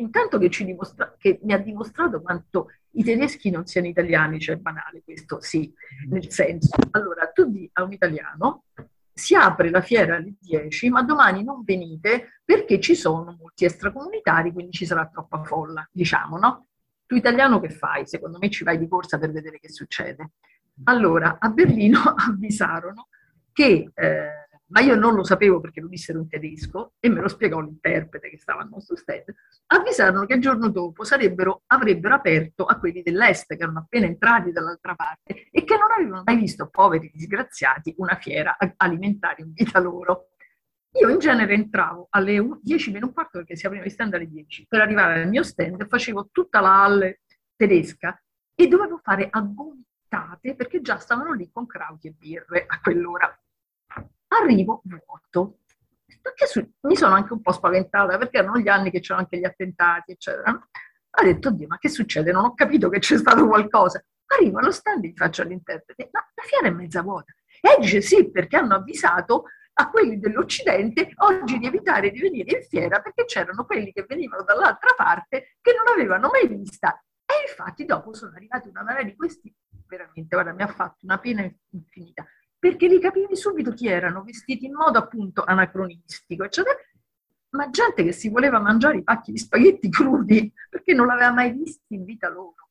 intanto 0.00 0.38
che, 0.38 0.50
ci 0.50 0.64
dimostra, 0.64 1.14
che 1.18 1.40
mi 1.42 1.52
ha 1.52 1.58
dimostrato 1.58 2.20
quanto 2.20 2.68
i 2.92 3.04
tedeschi 3.04 3.50
non 3.50 3.66
siano 3.66 3.86
italiani, 3.86 4.40
cioè 4.40 4.56
banale 4.56 5.02
questo, 5.04 5.40
sì, 5.40 5.72
nel 6.08 6.30
senso, 6.30 6.76
allora 6.90 7.28
tu 7.28 7.44
di 7.50 7.68
a 7.74 7.82
un 7.82 7.92
italiano 7.92 8.64
si 9.12 9.34
apre 9.34 9.70
la 9.70 9.82
fiera 9.82 10.16
alle 10.16 10.34
10, 10.40 10.88
ma 10.88 11.02
domani 11.02 11.44
non 11.44 11.62
venite 11.62 12.40
perché 12.44 12.80
ci 12.80 12.94
sono 12.94 13.36
molti 13.38 13.64
extracomunitari, 13.64 14.52
quindi 14.52 14.72
ci 14.72 14.86
sarà 14.86 15.06
troppa 15.06 15.44
folla, 15.44 15.86
diciamo, 15.92 16.38
no? 16.38 16.66
Tu 17.06 17.16
italiano 17.16 17.60
che 17.60 17.70
fai? 17.70 18.06
Secondo 18.06 18.38
me 18.38 18.48
ci 18.50 18.64
vai 18.64 18.78
di 18.78 18.88
corsa 18.88 19.18
per 19.18 19.30
vedere 19.30 19.58
che 19.58 19.68
succede. 19.68 20.30
Allora, 20.84 21.36
a 21.38 21.48
Berlino 21.48 22.00
avvisarono 22.16 23.08
che, 23.52 23.90
eh, 23.92 24.48
ma 24.68 24.80
io 24.80 24.94
non 24.94 25.14
lo 25.14 25.24
sapevo 25.24 25.60
perché 25.60 25.80
lo 25.80 25.88
dissero 25.88 26.20
in 26.20 26.28
tedesco 26.28 26.94
e 27.00 27.08
me 27.08 27.20
lo 27.20 27.28
spiegò 27.28 27.60
l'interprete 27.60 28.30
che 28.30 28.38
stava 28.38 28.62
al 28.62 28.68
nostro 28.68 28.96
stand, 28.96 29.34
avvisarono 29.66 30.24
che 30.26 30.34
il 30.34 30.40
giorno 30.40 30.68
dopo 30.68 31.02
avrebbero 31.66 32.14
aperto 32.14 32.64
a 32.64 32.78
quelli 32.78 33.02
dell'est 33.02 33.54
che 33.54 33.62
erano 33.62 33.80
appena 33.80 34.06
entrati 34.06 34.52
dall'altra 34.52 34.94
parte 34.94 35.48
e 35.50 35.64
che 35.64 35.76
non 35.76 35.90
avevano 35.90 36.22
mai 36.24 36.36
visto, 36.36 36.68
poveri 36.68 37.10
disgraziati, 37.12 37.94
una 37.98 38.16
fiera 38.16 38.56
alimentare 38.76 39.42
in 39.42 39.52
vita 39.52 39.80
loro. 39.80 40.28
Io 41.00 41.08
in 41.08 41.18
genere 41.18 41.54
entravo 41.54 42.08
alle 42.10 42.58
10 42.62 42.90
meno 42.90 43.06
un 43.06 43.12
quarto 43.12 43.38
perché 43.38 43.54
si 43.54 43.66
apriva 43.66 43.84
il 43.84 43.92
stand 43.92 44.14
alle 44.14 44.28
10 44.28 44.66
per 44.68 44.80
arrivare 44.80 45.22
al 45.22 45.28
mio 45.28 45.44
stand 45.44 45.86
facevo 45.86 46.30
tutta 46.32 46.58
la 46.58 46.82
halle 46.82 47.20
tedesca 47.54 48.20
e 48.56 48.66
dovevo 48.66 48.98
fare 49.00 49.28
a 49.30 49.40
gomitate 50.10 50.56
perché 50.56 50.80
già 50.80 50.98
stavano 50.98 51.32
lì 51.32 51.50
con 51.52 51.66
crauti 51.66 52.08
e 52.08 52.14
birre 52.18 52.64
a 52.66 52.80
quell'ora. 52.80 53.40
Arrivo 54.28 54.82
vuoto. 54.84 55.58
Su- 56.46 56.68
mi 56.82 56.96
sono 56.96 57.14
anche 57.14 57.32
un 57.32 57.40
po' 57.40 57.52
spaventata 57.52 58.18
perché 58.18 58.38
erano 58.38 58.58
gli 58.58 58.68
anni 58.68 58.90
che 58.90 59.00
c'erano 59.00 59.22
anche 59.22 59.38
gli 59.38 59.44
attentati, 59.44 60.12
eccetera. 60.12 60.50
Ho 60.50 61.22
detto, 61.22 61.48
oddio, 61.48 61.66
ma 61.68 61.78
che 61.78 61.88
succede? 61.88 62.32
Non 62.32 62.44
ho 62.44 62.54
capito 62.54 62.88
che 62.88 62.98
c'è 62.98 63.16
stato 63.16 63.46
qualcosa. 63.46 64.04
Arrivo 64.26 64.58
allo 64.58 64.70
stand 64.70 65.04
e 65.04 65.08
gli 65.08 65.16
faccio 65.16 65.42
all'interprete, 65.42 66.10
ma 66.12 66.20
la 66.34 66.42
fiera 66.42 66.68
è 66.68 66.70
mezza 66.70 67.02
vuota. 67.02 67.32
E 67.60 67.80
dice 67.80 68.00
sì, 68.00 68.30
perché 68.30 68.56
hanno 68.56 68.74
avvisato 68.74 69.44
a 69.74 69.90
quelli 69.90 70.18
dell'Occidente 70.18 71.12
oggi 71.16 71.58
di 71.58 71.66
evitare 71.66 72.10
di 72.10 72.20
venire 72.20 72.58
in 72.58 72.62
fiera 72.64 73.00
perché 73.00 73.24
c'erano 73.24 73.64
quelli 73.64 73.92
che 73.92 74.04
venivano 74.06 74.42
dall'altra 74.42 74.94
parte 74.96 75.56
che 75.60 75.74
non 75.74 75.92
avevano 75.92 76.28
mai 76.28 76.46
vista. 76.46 77.02
Infatti 77.50 77.84
dopo 77.84 78.14
sono 78.14 78.34
arrivati 78.34 78.68
una 78.68 78.82
marea 78.82 79.02
di 79.02 79.16
questi, 79.16 79.54
veramente, 79.86 80.28
guarda, 80.34 80.52
mi 80.52 80.62
ha 80.62 80.68
fatto 80.68 81.04
una 81.04 81.18
pena 81.18 81.48
infinita, 81.70 82.26
perché 82.58 82.86
li 82.86 83.00
capivi 83.00 83.36
subito 83.36 83.72
chi 83.72 83.88
erano, 83.88 84.22
vestiti 84.22 84.66
in 84.66 84.74
modo 84.74 84.98
appunto 84.98 85.42
anacronistico, 85.44 86.44
eccetera. 86.44 86.76
ma 87.50 87.70
gente 87.70 88.04
che 88.04 88.12
si 88.12 88.28
voleva 88.28 88.60
mangiare 88.60 88.98
i 88.98 89.02
pacchi 89.02 89.32
di 89.32 89.38
spaghetti 89.38 89.88
crudi 89.90 90.52
perché 90.68 90.92
non 90.94 91.06
l'aveva 91.06 91.32
mai 91.32 91.52
visti 91.52 91.94
in 91.94 92.04
vita 92.04 92.28
loro. 92.28 92.68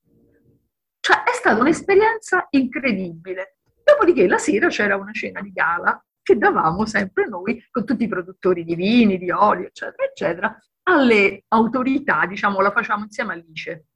Cioè 0.99 1.23
è 1.23 1.33
stata 1.33 1.59
un'esperienza 1.59 2.47
incredibile. 2.51 3.57
Dopodiché 3.83 4.27
la 4.27 4.37
sera 4.37 4.67
c'era 4.67 4.95
una 4.95 5.11
cena 5.11 5.41
di 5.41 5.51
gala 5.51 6.01
che 6.21 6.37
davamo 6.37 6.85
sempre 6.85 7.27
noi 7.27 7.65
con 7.71 7.85
tutti 7.85 8.03
i 8.03 8.07
produttori 8.07 8.63
di 8.63 8.75
vini, 8.75 9.17
di 9.17 9.31
olio, 9.31 9.65
eccetera, 9.65 10.03
eccetera, 10.03 10.59
alle 10.83 11.43
autorità, 11.47 12.27
diciamo, 12.27 12.61
la 12.61 12.71
facciamo 12.71 13.05
insieme 13.05 13.33
all'ICE, 13.33 13.87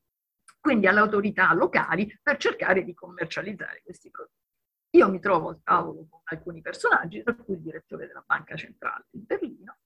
quindi 0.64 0.88
alle 0.88 1.02
autorità 1.02 1.52
locali 1.54 2.18
per 2.24 2.38
cercare 2.38 2.86
di 2.86 2.94
commercializzare 2.94 3.82
questi 3.84 4.10
prodotti. 4.10 4.38
Io 4.92 5.10
mi 5.10 5.20
trovo 5.20 5.50
al 5.50 5.60
tavolo 5.62 6.08
con 6.10 6.22
alcuni 6.24 6.62
personaggi, 6.62 7.22
tra 7.22 7.36
cui 7.36 7.56
il 7.56 7.60
direttore 7.60 8.08
della 8.08 8.24
Banca 8.26 8.56
Centrale 8.56 9.04
di 9.10 9.26
Berlino, 9.26 9.80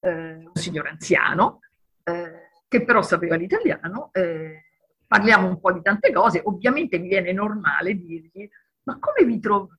eh, 0.00 0.34
un 0.34 0.54
signore 0.54 0.88
anziano, 0.88 1.60
eh, 2.02 2.48
che 2.66 2.84
però 2.84 3.02
sapeva 3.02 3.36
l'italiano, 3.36 4.08
eh, 4.12 4.64
parliamo 5.06 5.46
un 5.46 5.60
po' 5.60 5.70
di 5.70 5.80
tante 5.80 6.10
cose, 6.10 6.40
ovviamente 6.42 6.98
mi 6.98 7.06
viene 7.06 7.30
normale 7.32 7.94
dirgli, 7.94 8.50
ma 8.82 8.98
come 8.98 9.24
vi, 9.24 9.38
tro- 9.38 9.78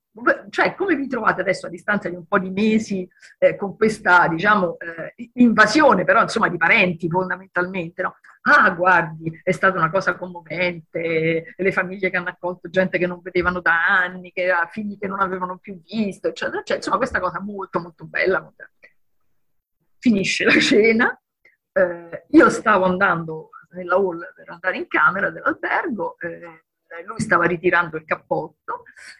cioè, 0.50 0.74
come 0.74 0.96
vi 0.96 1.06
trovate 1.06 1.40
adesso 1.40 1.66
a 1.66 1.70
distanza 1.70 2.08
di 2.08 2.16
un 2.16 2.26
po' 2.26 2.38
di 2.38 2.50
mesi 2.50 3.08
eh, 3.38 3.56
con 3.56 3.76
questa, 3.76 4.28
diciamo, 4.28 4.76
eh, 4.78 5.30
invasione, 5.34 6.04
però 6.04 6.22
insomma 6.22 6.48
di 6.48 6.56
parenti 6.56 7.08
fondamentalmente, 7.08 8.02
no? 8.02 8.16
Ah, 8.42 8.70
guardi, 8.70 9.40
è 9.42 9.52
stata 9.52 9.76
una 9.76 9.90
cosa 9.90 10.16
commovente, 10.16 11.54
le 11.56 11.72
famiglie 11.72 12.08
che 12.08 12.16
hanno 12.16 12.30
accolto 12.30 12.70
gente 12.70 12.96
che 12.98 13.06
non 13.06 13.20
vedevano 13.20 13.60
da 13.60 13.86
anni, 13.86 14.32
che 14.32 14.50
ha 14.50 14.66
figli 14.66 14.96
che 14.98 15.06
non 15.06 15.20
avevano 15.20 15.58
più 15.58 15.80
visto, 15.82 16.28
eccetera, 16.28 16.58
eccetera. 16.58 16.76
Insomma, 16.76 16.96
questa 16.96 17.20
cosa 17.20 17.40
molto, 17.40 17.80
molto 17.80 18.04
bella. 18.06 18.52
Finisce 19.98 20.44
la 20.44 20.58
cena, 20.60 21.20
eh, 21.72 22.24
io 22.28 22.48
stavo 22.48 22.84
andando 22.84 23.50
nella 23.70 23.96
hall 23.96 24.32
per 24.34 24.48
andare 24.48 24.78
in 24.78 24.86
camera 24.88 25.30
dell'albergo, 25.30 26.16
eh, 26.20 26.62
lui 27.04 27.20
stava 27.20 27.44
ritirando 27.44 27.96
il 27.96 28.04
cappotto 28.04 28.57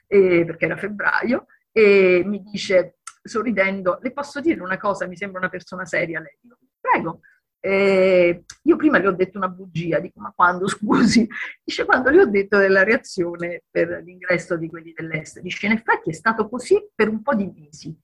eh, 0.06 0.44
perché 0.44 0.64
era 0.64 0.76
febbraio 0.76 1.46
e 1.72 2.22
mi 2.24 2.42
dice 2.42 2.98
sorridendo, 3.22 3.98
le 4.00 4.12
posso 4.12 4.40
dire 4.40 4.60
una 4.60 4.78
cosa, 4.78 5.06
mi 5.06 5.16
sembra 5.16 5.38
una 5.38 5.48
persona 5.48 5.84
seria 5.84 6.20
lei. 6.20 6.36
Dico, 6.40 6.58
Prego. 6.80 7.20
Eh, 7.60 8.44
io 8.62 8.76
prima 8.76 8.98
le 8.98 9.08
ho 9.08 9.12
detto 9.12 9.36
una 9.36 9.48
bugia, 9.48 9.98
dico 9.98 10.20
ma 10.20 10.32
quando 10.34 10.66
scusi? 10.68 11.26
Dice 11.62 11.84
quando 11.84 12.10
le 12.10 12.22
ho 12.22 12.26
detto 12.26 12.56
della 12.56 12.84
reazione 12.84 13.64
per 13.68 14.00
l'ingresso 14.04 14.56
di 14.56 14.68
quelli 14.68 14.92
dell'est. 14.94 15.40
Dice 15.40 15.66
in 15.66 15.72
effetti 15.72 16.10
è 16.10 16.12
stato 16.12 16.48
così 16.48 16.88
per 16.94 17.08
un 17.08 17.20
po' 17.20 17.34
di 17.34 17.50
mesi, 17.52 17.94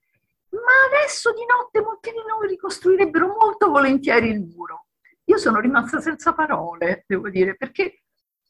ma 0.50 0.98
adesso 0.98 1.32
di 1.32 1.44
notte 1.46 1.80
molti 1.80 2.10
di 2.10 2.22
noi 2.28 2.48
ricostruirebbero 2.48 3.28
molto 3.28 3.70
volentieri 3.70 4.28
il 4.28 4.40
muro. 4.40 4.86
Io 5.26 5.38
sono 5.38 5.60
rimasta 5.60 6.00
senza 6.00 6.34
parole, 6.34 7.04
devo 7.06 7.30
dire, 7.30 7.56
perché 7.56 8.03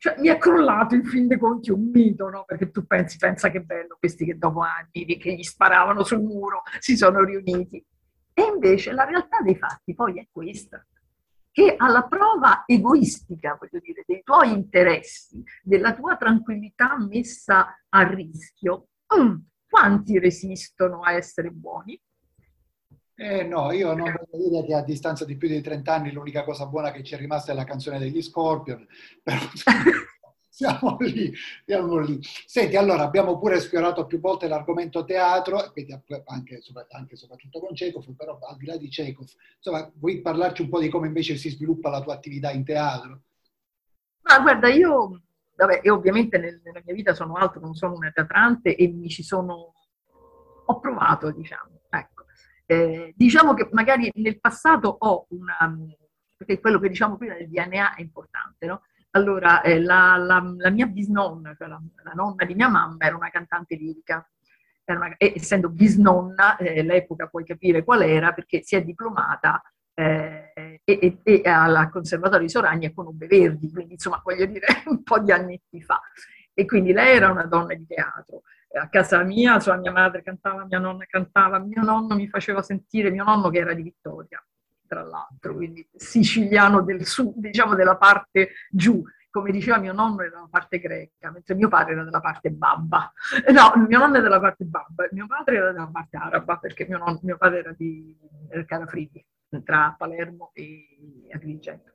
cioè, 0.04 0.16
mi 0.18 0.28
è 0.28 0.36
crollato 0.36 0.94
in 0.94 1.06
fin 1.06 1.26
dei 1.26 1.38
conti 1.38 1.70
un 1.70 1.88
mito, 1.90 2.28
no? 2.28 2.44
Perché 2.44 2.70
tu 2.70 2.86
pensi, 2.86 3.16
pensa 3.16 3.50
che 3.50 3.62
bello, 3.62 3.96
questi 3.98 4.26
che 4.26 4.36
dopo 4.36 4.60
anni 4.60 5.16
che 5.16 5.32
gli 5.32 5.42
sparavano 5.42 6.04
sul 6.04 6.20
muro 6.20 6.60
si 6.78 6.94
sono 6.94 7.24
riuniti. 7.24 7.82
E 8.34 8.42
invece 8.42 8.92
la 8.92 9.04
realtà 9.04 9.40
dei 9.40 9.56
fatti 9.56 9.94
poi 9.94 10.18
è 10.18 10.28
questa, 10.30 10.86
che 11.50 11.76
alla 11.78 12.02
prova 12.02 12.64
egoistica, 12.66 13.56
voglio 13.58 13.82
dire, 13.82 14.02
dei 14.04 14.22
tuoi 14.22 14.52
interessi, 14.52 15.42
della 15.62 15.94
tua 15.94 16.16
tranquillità 16.16 16.98
messa 16.98 17.74
a 17.88 18.02
rischio, 18.06 18.88
mm, 19.18 19.36
quanti 19.66 20.18
resistono 20.18 21.00
a 21.00 21.12
essere 21.12 21.48
buoni? 21.48 21.98
Eh 23.16 23.44
no, 23.44 23.70
io 23.70 23.94
non 23.94 24.12
voglio 24.28 24.48
dire 24.48 24.66
che 24.66 24.74
a 24.74 24.82
distanza 24.82 25.24
di 25.24 25.36
più 25.36 25.46
di 25.46 25.60
30 25.60 25.94
anni 25.94 26.10
l'unica 26.10 26.42
cosa 26.42 26.66
buona 26.66 26.90
che 26.90 27.04
ci 27.04 27.14
è 27.14 27.16
rimasta 27.16 27.52
è 27.52 27.54
la 27.54 27.62
canzone 27.62 28.00
degli 28.00 28.20
Scorpion, 28.20 28.84
però 29.22 29.38
siamo 30.48 30.96
lì, 30.98 31.32
siamo 31.64 31.98
lì. 31.98 32.18
Senti, 32.22 32.74
allora 32.74 33.04
abbiamo 33.04 33.38
pure 33.38 33.60
sfiorato 33.60 34.06
più 34.06 34.18
volte 34.18 34.48
l'argomento 34.48 35.04
teatro, 35.04 35.58
anche, 36.26 36.60
anche 36.88 37.16
soprattutto 37.16 37.60
con 37.60 37.74
Chekhov, 37.74 38.14
però 38.16 38.36
al 38.40 38.56
di 38.56 38.66
là 38.66 38.76
di 38.76 38.88
Chekhov, 38.88 39.28
insomma, 39.56 39.88
vuoi 39.94 40.20
parlarci 40.20 40.62
un 40.62 40.68
po' 40.68 40.80
di 40.80 40.88
come 40.88 41.06
invece 41.06 41.36
si 41.36 41.50
sviluppa 41.50 41.90
la 41.90 42.00
tua 42.00 42.14
attività 42.14 42.50
in 42.50 42.64
teatro? 42.64 43.20
Ma 44.22 44.40
guarda, 44.40 44.68
io, 44.68 45.22
vabbè, 45.54 45.82
io 45.84 45.94
ovviamente 45.94 46.38
nel, 46.38 46.60
nella 46.64 46.82
mia 46.84 46.94
vita 46.94 47.14
sono 47.14 47.34
altro, 47.34 47.60
non 47.60 47.74
sono 47.74 47.94
una 47.94 48.10
teatrante 48.10 48.74
e 48.74 48.88
mi 48.88 49.08
ci 49.08 49.22
sono, 49.22 49.74
ho 50.66 50.80
provato, 50.80 51.30
diciamo, 51.30 51.73
eh, 52.66 53.12
diciamo 53.16 53.54
che 53.54 53.68
magari 53.72 54.10
nel 54.14 54.40
passato 54.40 54.96
ho 54.98 55.26
una, 55.30 55.56
perché 56.36 56.60
quello 56.60 56.78
che 56.78 56.88
diciamo 56.88 57.16
prima 57.16 57.34
del 57.34 57.48
DNA 57.48 57.94
è 57.94 58.00
importante, 58.00 58.66
no? 58.66 58.82
Allora, 59.10 59.62
eh, 59.62 59.80
la, 59.80 60.16
la, 60.16 60.42
la, 60.56 60.70
mia 60.70 60.86
bisnonna, 60.86 61.54
cioè 61.56 61.68
la, 61.68 61.80
la, 62.02 62.12
nonna 62.12 62.44
di 62.44 62.54
mia 62.54 62.68
mamma, 62.68 63.06
era 63.06 63.14
una 63.14 63.30
cantante 63.30 63.76
lirica. 63.76 64.28
Una, 64.86 65.14
e 65.16 65.34
essendo 65.36 65.70
bisnonna, 65.70 66.56
eh, 66.56 66.82
l'epoca 66.82 67.28
puoi 67.28 67.44
capire 67.44 67.84
qual 67.84 68.02
era, 68.02 68.32
perché 68.32 68.62
si 68.62 68.74
è 68.74 68.82
diplomata 68.82 69.62
eh, 69.94 70.52
e, 70.52 70.82
e, 70.84 71.18
e, 71.22 71.48
al 71.48 71.88
Conservatorio 71.90 72.46
di 72.46 72.52
Soragna 72.52 72.92
conobbe 72.92 73.26
Verdi, 73.26 73.70
quindi 73.70 73.94
insomma 73.94 74.20
voglio 74.22 74.46
dire 74.46 74.66
un 74.86 75.02
po' 75.04 75.20
di 75.20 75.30
anni 75.30 75.60
fa. 75.80 76.00
E 76.52 76.64
quindi 76.66 76.92
lei 76.92 77.16
era 77.16 77.30
una 77.30 77.44
donna 77.44 77.74
di 77.74 77.86
teatro 77.86 78.42
a 78.78 78.88
casa 78.88 79.22
mia, 79.22 79.58
cioè 79.58 79.78
mia 79.78 79.92
madre 79.92 80.22
cantava, 80.22 80.64
mia 80.64 80.78
nonna 80.78 81.04
cantava, 81.06 81.58
mio 81.58 81.82
nonno 81.82 82.14
mi 82.14 82.28
faceva 82.28 82.62
sentire, 82.62 83.10
mio 83.10 83.24
nonno 83.24 83.48
che 83.50 83.58
era 83.58 83.72
di 83.72 83.82
Vittoria, 83.82 84.44
tra 84.86 85.02
l'altro, 85.02 85.54
quindi 85.54 85.86
siciliano 85.94 86.82
del 86.82 87.06
sud, 87.06 87.34
diciamo 87.36 87.74
della 87.74 87.96
parte 87.96 88.50
giù. 88.70 89.02
Come 89.30 89.50
diceva 89.50 89.78
mio 89.78 89.92
nonno 89.92 90.20
era 90.20 90.30
della 90.30 90.48
parte 90.48 90.78
greca, 90.78 91.32
mentre 91.32 91.56
mio 91.56 91.66
padre 91.66 91.94
era 91.94 92.04
della 92.04 92.20
parte 92.20 92.50
babba. 92.52 93.12
No, 93.52 93.84
mio 93.84 93.98
nonno 93.98 94.18
è 94.18 94.20
della 94.20 94.38
parte 94.38 94.64
babba, 94.64 95.08
mio 95.10 95.26
padre 95.26 95.56
era 95.56 95.72
della 95.72 95.90
parte 95.92 96.16
araba, 96.16 96.56
perché 96.58 96.86
mio, 96.86 96.98
nonno, 96.98 97.18
mio 97.22 97.36
padre 97.36 97.58
era 97.58 97.74
di 97.76 98.16
Carafridi, 98.64 99.26
tra 99.64 99.92
Palermo 99.98 100.52
e 100.52 100.86
Agrigento. 101.32 101.94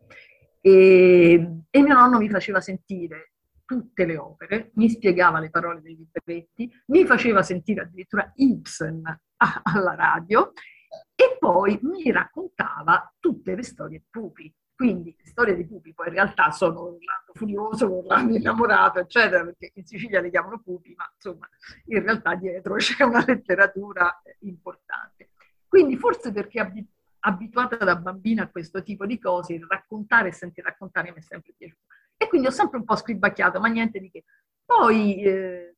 E, 0.60 1.62
e 1.70 1.82
mio 1.82 1.94
nonno 1.94 2.18
mi 2.18 2.30
faceva 2.30 2.60
sentire 2.60 3.32
tutte 3.70 4.04
le 4.04 4.18
opere, 4.18 4.72
mi 4.76 4.90
spiegava 4.90 5.38
le 5.38 5.52
parole 5.52 5.80
dei 5.80 5.96
libretti, 5.96 6.72
mi 6.88 7.06
faceva 7.06 7.44
sentire 7.44 7.82
addirittura 7.82 8.32
Ibsen 8.34 9.04
alla 9.38 9.94
radio 9.94 10.54
e 11.14 11.38
poi 11.38 11.78
mi 11.84 12.12
raccontava 12.12 13.14
tutte 13.20 13.54
le 13.54 13.62
storie 13.62 14.02
pupi. 14.10 14.52
Quindi 14.74 15.16
le 15.16 15.28
storie 15.28 15.54
dei 15.54 15.68
pupi 15.68 15.94
poi 15.94 16.08
in 16.08 16.14
realtà 16.14 16.50
sono 16.50 16.80
Orlando 16.80 17.32
Furioso, 17.34 17.96
Orlando 18.00 18.36
Innamorato, 18.38 18.98
eccetera, 19.02 19.44
perché 19.44 19.70
in 19.76 19.86
Sicilia 19.86 20.20
le 20.20 20.32
chiamano 20.32 20.60
pupi, 20.62 20.96
ma 20.98 21.08
insomma 21.14 21.48
in 21.86 22.02
realtà 22.02 22.34
dietro 22.34 22.74
c'è 22.78 23.04
una 23.04 23.24
letteratura 23.24 24.20
importante. 24.40 25.30
Quindi 25.68 25.96
forse 25.96 26.32
perché 26.32 26.88
abituata 27.20 27.76
da 27.76 27.96
bambina 27.98 28.46
a 28.46 28.50
questo 28.50 28.82
tipo 28.82 29.06
di 29.06 29.20
cose, 29.20 29.54
il 29.54 29.68
raccontare 29.70 30.30
e 30.30 30.32
sentire 30.32 30.70
raccontare 30.70 31.12
mi 31.12 31.20
è 31.20 31.22
sempre 31.22 31.54
piaciuto. 31.56 31.98
E 32.22 32.28
quindi 32.28 32.48
ho 32.48 32.52
sempre 32.52 32.80
un 32.80 32.84
po' 32.84 32.98
scribacchiato, 32.98 33.60
ma 33.62 33.70
niente 33.70 34.00
di 34.00 34.12
che. 34.12 34.26
Poi, 34.66 35.24
eh, 35.24 35.78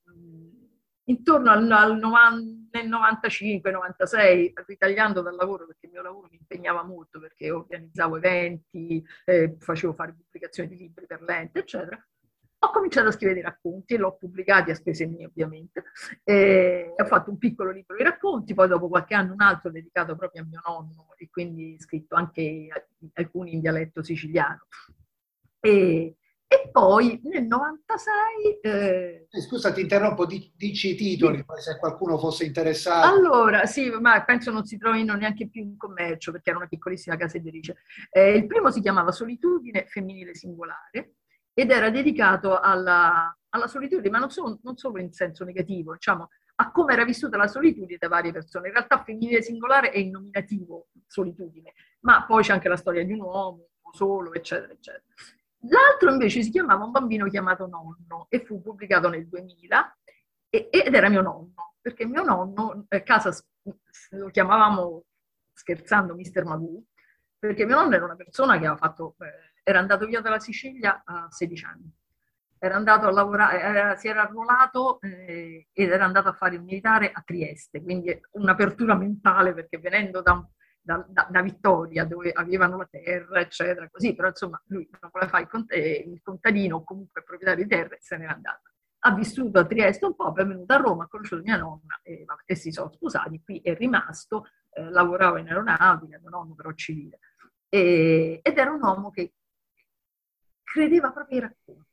intorno 1.03 1.51
al, 1.51 1.69
al 1.69 1.97
90, 1.99 2.61
nel 2.71 2.89
95-96, 2.89 4.53
ritagliando 4.65 5.21
dal 5.21 5.35
lavoro, 5.35 5.65
perché 5.67 5.85
il 5.85 5.91
mio 5.91 6.01
lavoro 6.01 6.29
mi 6.31 6.37
impegnava 6.37 6.83
molto, 6.83 7.19
perché 7.19 7.51
organizzavo 7.51 8.17
eventi, 8.17 9.03
eh, 9.25 9.55
facevo 9.59 9.93
fare 9.93 10.13
pubblicazioni 10.13 10.69
di 10.69 10.77
libri 10.77 11.05
per 11.05 11.21
l'ente, 11.21 11.59
eccetera, 11.59 12.03
ho 12.63 12.69
cominciato 12.71 13.07
a 13.07 13.11
scrivere 13.11 13.41
dei 13.41 13.49
racconti, 13.49 13.97
l'ho 13.97 14.15
pubblicati 14.15 14.71
a 14.71 14.75
spese 14.75 15.07
mie 15.07 15.25
ovviamente, 15.25 15.83
e 16.23 16.93
ho 16.95 17.05
fatto 17.05 17.31
un 17.31 17.37
piccolo 17.37 17.71
libro 17.71 17.95
di 17.95 18.03
racconti, 18.03 18.53
poi 18.53 18.67
dopo 18.67 18.87
qualche 18.87 19.15
anno 19.15 19.33
un 19.33 19.41
altro 19.41 19.71
dedicato 19.71 20.15
proprio 20.15 20.43
a 20.43 20.45
mio 20.45 20.61
nonno 20.65 21.07
e 21.17 21.27
quindi 21.29 21.77
scritto 21.79 22.15
anche 22.15 22.67
alcuni 23.13 23.53
in 23.53 23.61
dialetto 23.61 24.03
siciliano. 24.03 24.67
E, 25.59 26.17
e 26.51 26.67
poi 26.69 27.17
nel 27.23 27.45
96... 27.45 28.59
Eh, 28.61 29.27
eh, 29.29 29.41
Scusa, 29.41 29.71
ti 29.71 29.79
interrompo, 29.79 30.25
dici 30.25 30.89
i 30.89 30.95
titoli, 30.95 31.45
poi 31.45 31.61
se 31.61 31.77
qualcuno 31.79 32.17
fosse 32.17 32.43
interessato. 32.43 33.07
Allora, 33.07 33.65
sì, 33.65 33.89
ma 33.89 34.21
penso 34.25 34.51
non 34.51 34.65
si 34.65 34.77
trovino 34.77 35.15
neanche 35.15 35.47
più 35.47 35.61
in 35.61 35.77
commercio 35.77 36.33
perché 36.33 36.49
era 36.49 36.59
una 36.59 36.67
piccolissima 36.67 37.15
casa 37.15 37.37
editrice. 37.37 37.77
Eh, 38.11 38.35
il 38.35 38.47
primo 38.47 38.69
si 38.69 38.81
chiamava 38.81 39.13
Solitudine 39.13 39.85
femminile 39.87 40.35
singolare 40.35 41.13
ed 41.53 41.71
era 41.71 41.89
dedicato 41.89 42.59
alla, 42.59 43.33
alla 43.47 43.67
solitudine, 43.67 44.09
ma 44.09 44.19
non 44.19 44.29
solo, 44.29 44.59
non 44.63 44.75
solo, 44.75 44.99
in 44.99 45.13
senso 45.13 45.45
negativo, 45.45 45.93
diciamo, 45.93 46.27
a 46.55 46.71
come 46.73 46.91
era 46.91 47.05
vissuta 47.05 47.37
la 47.37 47.47
solitudine 47.47 47.95
da 47.97 48.09
varie 48.09 48.33
persone. 48.33 48.67
In 48.67 48.73
realtà 48.73 49.01
femminile 49.01 49.41
singolare 49.41 49.91
è 49.91 49.99
il 49.99 50.09
nominativo 50.09 50.87
solitudine, 51.07 51.71
ma 52.01 52.25
poi 52.25 52.43
c'è 52.43 52.51
anche 52.51 52.67
la 52.67 52.75
storia 52.75 53.05
di 53.05 53.13
un 53.13 53.21
uomo 53.21 53.69
solo, 53.93 54.33
eccetera, 54.33 54.73
eccetera. 54.73 55.05
L'altro 55.65 56.11
invece 56.11 56.41
si 56.41 56.49
chiamava 56.49 56.83
Un 56.83 56.91
bambino 56.91 57.27
chiamato 57.27 57.67
nonno 57.67 58.25
e 58.29 58.43
fu 58.43 58.61
pubblicato 58.61 59.09
nel 59.09 59.27
2000 59.27 59.97
ed 60.49 60.93
era 60.93 61.07
mio 61.07 61.21
nonno, 61.21 61.75
perché 61.79 62.05
mio 62.05 62.23
nonno, 62.23 62.85
a 62.89 63.01
casa 63.01 63.31
lo 64.11 64.29
chiamavamo 64.29 65.05
scherzando 65.53 66.13
Mister 66.13 66.43
Magoo, 66.43 66.83
perché 67.39 67.65
mio 67.65 67.75
nonno 67.75 67.95
era 67.95 68.03
una 68.03 68.15
persona 68.15 68.59
che 68.59 68.75
fatto, 68.75 69.15
eh, 69.19 69.53
era 69.63 69.79
andato 69.79 70.05
via 70.07 70.19
dalla 70.19 70.39
Sicilia 70.39 71.03
a 71.05 71.27
16 71.29 71.65
anni, 71.65 71.89
era 72.57 72.75
andato 72.75 73.07
a 73.07 73.11
lavorare, 73.11 73.59
era, 73.61 73.95
si 73.95 74.09
era 74.09 74.23
arruolato 74.23 74.99
eh, 75.01 75.67
ed 75.71 75.89
era 75.89 76.03
andato 76.03 76.27
a 76.27 76.33
fare 76.33 76.55
il 76.55 76.63
militare 76.63 77.11
a 77.11 77.21
Trieste, 77.21 77.81
quindi 77.81 78.19
un'apertura 78.31 78.95
mentale 78.95 79.53
perché 79.53 79.77
venendo 79.77 80.21
da, 80.21 80.45
da, 80.81 81.05
da, 81.07 81.27
da, 81.29 81.41
Vittoria 81.41 82.05
dove 82.05 82.31
avevano 82.31 82.77
la 82.77 82.87
terra, 82.89 83.39
eccetera, 83.39 83.87
così, 83.89 84.15
però 84.15 84.29
insomma 84.29 84.61
lui 84.67 84.87
non 84.99 85.11
voleva 85.11 85.29
fare 85.29 85.43
il, 85.43 85.49
cont- 85.49 85.73
il 85.73 86.19
contadino 86.23 86.77
o 86.77 86.83
comunque 86.83 87.23
proprietario 87.23 87.63
di 87.63 87.69
terra 87.69 87.95
e 87.95 87.99
se 88.01 88.17
n'era 88.17 88.33
andato. 88.33 88.71
Ha 89.03 89.13
vissuto 89.13 89.59
a 89.59 89.65
Trieste 89.65 90.05
un 90.05 90.15
po', 90.15 90.33
è 90.33 90.45
venuto 90.45 90.73
a 90.73 90.77
Roma, 90.77 91.03
ha 91.05 91.07
conosciuto 91.07 91.41
mia 91.41 91.57
nonna 91.57 91.99
e, 92.03 92.25
e 92.45 92.55
si 92.55 92.71
sono 92.71 92.91
sposati, 92.91 93.41
qui 93.43 93.59
è 93.61 93.75
rimasto, 93.75 94.47
eh, 94.71 94.89
lavorava 94.89 95.39
in 95.39 95.47
aeronautica, 95.47 96.19
mio 96.19 96.29
nonno 96.29 96.53
però 96.53 96.71
civile. 96.73 97.19
E, 97.69 98.39
ed 98.43 98.57
era 98.57 98.71
un 98.71 98.81
uomo 98.81 99.09
che 99.11 99.33
credeva 100.63 101.11
proprio 101.11 101.37
ai 101.37 101.43
racconti 101.43 101.91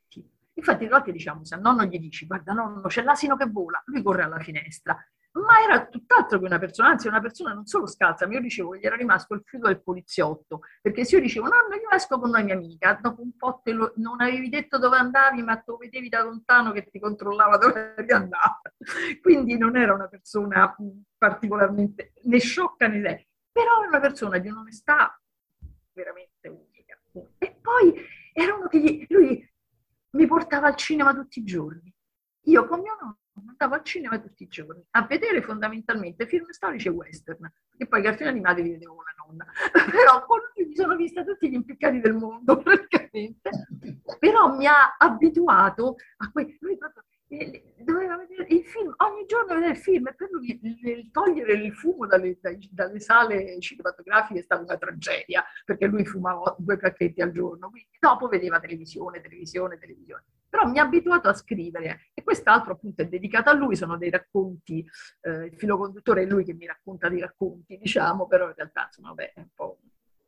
Infatti 0.58 0.84
a 0.86 0.88
volte 0.88 1.12
diciamo, 1.12 1.44
se 1.44 1.54
a 1.54 1.58
nonno 1.58 1.84
gli 1.84 1.98
dici, 1.98 2.26
guarda 2.26 2.52
nonno, 2.52 2.88
c'è 2.88 3.02
l'asino 3.02 3.36
che 3.36 3.46
vola, 3.46 3.80
lui 3.86 4.02
corre 4.02 4.24
alla 4.24 4.40
finestra. 4.40 4.96
Ma 5.38 5.62
era 5.62 5.86
tutt'altro 5.86 6.38
che 6.38 6.44
una 6.44 6.58
persona, 6.58 6.88
anzi 6.88 7.06
una 7.06 7.20
persona 7.20 7.52
non 7.52 7.66
solo 7.66 7.86
scalza, 7.86 8.26
ma 8.26 8.34
io 8.34 8.40
dicevo 8.40 8.70
che 8.70 8.80
gli 8.80 8.86
era 8.86 8.96
rimasto 8.96 9.34
il 9.34 9.42
fiuto 9.44 9.68
del 9.68 9.82
poliziotto, 9.82 10.60
perché 10.80 11.04
se 11.04 11.16
io 11.16 11.22
dicevo, 11.22 11.46
nonno, 11.46 11.74
io 11.74 11.90
esco 11.90 12.18
con 12.18 12.30
una 12.30 12.42
mia 12.42 12.54
amica, 12.54 12.98
dopo 13.00 13.22
un 13.22 13.36
po' 13.36 13.60
te 13.62 13.72
lo, 13.72 13.92
non 13.96 14.20
avevi 14.20 14.48
detto 14.48 14.78
dove 14.78 14.96
andavi, 14.96 15.42
ma 15.42 15.62
lo 15.64 15.76
vedevi 15.76 16.08
da 16.08 16.22
lontano 16.22 16.72
che 16.72 16.88
ti 16.90 16.98
controllava 16.98 17.56
dove 17.56 17.94
eri 17.96 18.12
andata. 18.12 18.72
Quindi 19.22 19.56
non 19.56 19.76
era 19.76 19.94
una 19.94 20.08
persona 20.08 20.74
particolarmente 21.16 22.12
né 22.24 22.38
sciocca 22.38 22.88
né 22.88 23.00
lei, 23.00 23.28
però 23.52 23.78
era 23.80 23.88
una 23.88 24.00
persona 24.00 24.38
di 24.38 24.48
un'onestà 24.48 25.20
veramente 25.92 26.48
unica. 26.48 26.98
E 27.38 27.58
poi 27.60 27.94
era 28.32 28.54
uno 28.54 28.66
che 28.68 28.78
gli, 28.78 29.06
lui 29.08 29.46
mi 30.10 30.26
portava 30.26 30.68
al 30.68 30.76
cinema 30.76 31.14
tutti 31.14 31.40
i 31.40 31.44
giorni. 31.44 31.92
Io 32.42 32.66
con 32.66 32.80
mio 32.80 32.96
nonno 33.00 33.18
andavo 33.46 33.74
al 33.74 33.84
cinema 33.84 34.18
tutti 34.18 34.42
i 34.44 34.48
giorni 34.48 34.84
a 34.90 35.06
vedere 35.06 35.42
fondamentalmente 35.42 36.26
film 36.26 36.48
storici 36.50 36.88
e 36.88 36.90
western, 36.90 37.50
e 37.76 37.86
poi 37.86 38.00
i 38.00 38.02
cartoni 38.02 38.30
animati 38.30 38.62
li 38.62 38.70
vedevo 38.70 38.94
con 38.94 39.04
la 39.04 39.24
nonna. 39.24 39.46
Però 39.90 40.24
con 40.24 40.38
lui 40.54 40.66
mi 40.66 40.74
sono 40.74 40.96
vista 40.96 41.24
tutti 41.24 41.48
gli 41.48 41.54
impiccati 41.54 42.00
del 42.00 42.14
mondo 42.14 42.56
praticamente. 42.62 43.50
Però 44.18 44.54
mi 44.54 44.66
ha 44.66 44.96
abituato 44.98 45.96
a 46.18 46.30
quei... 46.30 46.56
Lui 46.60 46.76
proprio 46.76 47.04
doveva 47.28 48.16
vedere 48.16 48.46
il 48.48 48.64
film, 48.64 48.94
ogni 48.96 49.26
giorno 49.26 49.54
vedere 49.54 49.72
il 49.72 49.78
film 49.78 50.08
e 50.08 50.14
per 50.14 50.30
lui 50.30 50.58
il, 50.62 51.10
togliere 51.10 51.52
il 51.52 51.74
fumo 51.74 52.06
dalle, 52.06 52.38
dalle, 52.70 53.00
sale 53.00 53.60
cinematografiche 53.60 54.40
è 54.40 54.42
stata 54.42 54.62
una 54.62 54.78
tragedia 54.78 55.44
perché 55.64 55.86
lui 55.86 56.06
fumava 56.06 56.56
due 56.58 56.78
pacchetti 56.78 57.20
al 57.20 57.32
giorno, 57.32 57.68
quindi 57.68 57.90
dopo 58.00 58.28
vedeva 58.28 58.58
televisione, 58.60 59.20
televisione, 59.20 59.78
televisione. 59.78 60.24
Però 60.48 60.66
mi 60.68 60.78
ha 60.78 60.84
abituato 60.84 61.28
a 61.28 61.34
scrivere 61.34 62.10
e 62.14 62.22
quest'altro 62.22 62.72
appunto 62.72 63.02
è 63.02 63.06
dedicato 63.06 63.50
a 63.50 63.52
lui, 63.52 63.76
sono 63.76 63.98
dei 63.98 64.10
racconti, 64.10 64.86
eh, 65.20 65.44
il 65.46 65.56
filo 65.56 65.76
conduttore 65.76 66.22
è 66.22 66.26
lui 66.26 66.44
che 66.44 66.54
mi 66.54 66.66
racconta 66.66 67.08
dei 67.08 67.20
racconti, 67.20 67.76
diciamo, 67.76 68.26
però 68.26 68.48
in 68.48 68.54
realtà 68.54 68.84
insomma, 68.86 69.08
vabbè, 69.08 69.32
è 69.34 69.40
un 69.40 69.48
po' 69.54 69.78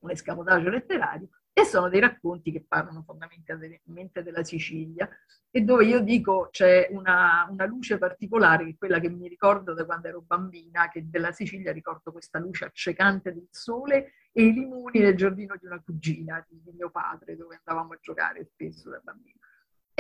un 0.01 0.11
escamotaggio 0.11 0.69
letterario 0.71 1.29
e 1.53 1.65
sono 1.65 1.89
dei 1.89 2.01
racconti 2.01 2.53
che 2.53 2.65
parlano 2.67 3.03
fondamentalmente 3.03 4.23
della 4.23 4.45
Sicilia 4.45 5.09
e 5.51 5.61
dove 5.63 5.85
io 5.85 6.01
dico 6.01 6.49
c'è 6.51 6.89
una, 6.91 7.47
una, 7.51 7.67
luce 7.67 7.99
particolare 7.99 8.65
che 8.65 8.71
è 8.71 8.77
quella 8.79 9.01
che 9.01 9.11
mi 9.11 9.29
ricordo 9.29 9.75
da 9.75 9.85
quando 9.85 10.09
ero 10.09 10.23
bambina, 10.23 10.89
che 10.89 11.09
della 11.09 11.33
Sicilia 11.33 11.73
ricordo 11.73 12.13
questa 12.13 12.39
luce 12.39 12.67
accecante 12.67 13.33
del 13.33 13.49
sole 13.51 14.13
e 14.33 14.45
i 14.45 14.53
limoni 14.53 15.01
nel 15.01 15.17
giardino 15.17 15.57
di 15.57 15.67
una 15.67 15.81
cugina 15.83 16.45
di, 16.49 16.61
di 16.63 16.71
mio 16.73 16.91
padre 16.91 17.37
dove 17.37 17.61
andavamo 17.63 17.95
a 17.95 17.99
giocare 18.01 18.45
spesso 18.45 18.89
da 18.89 19.01
bambina. 19.03 19.40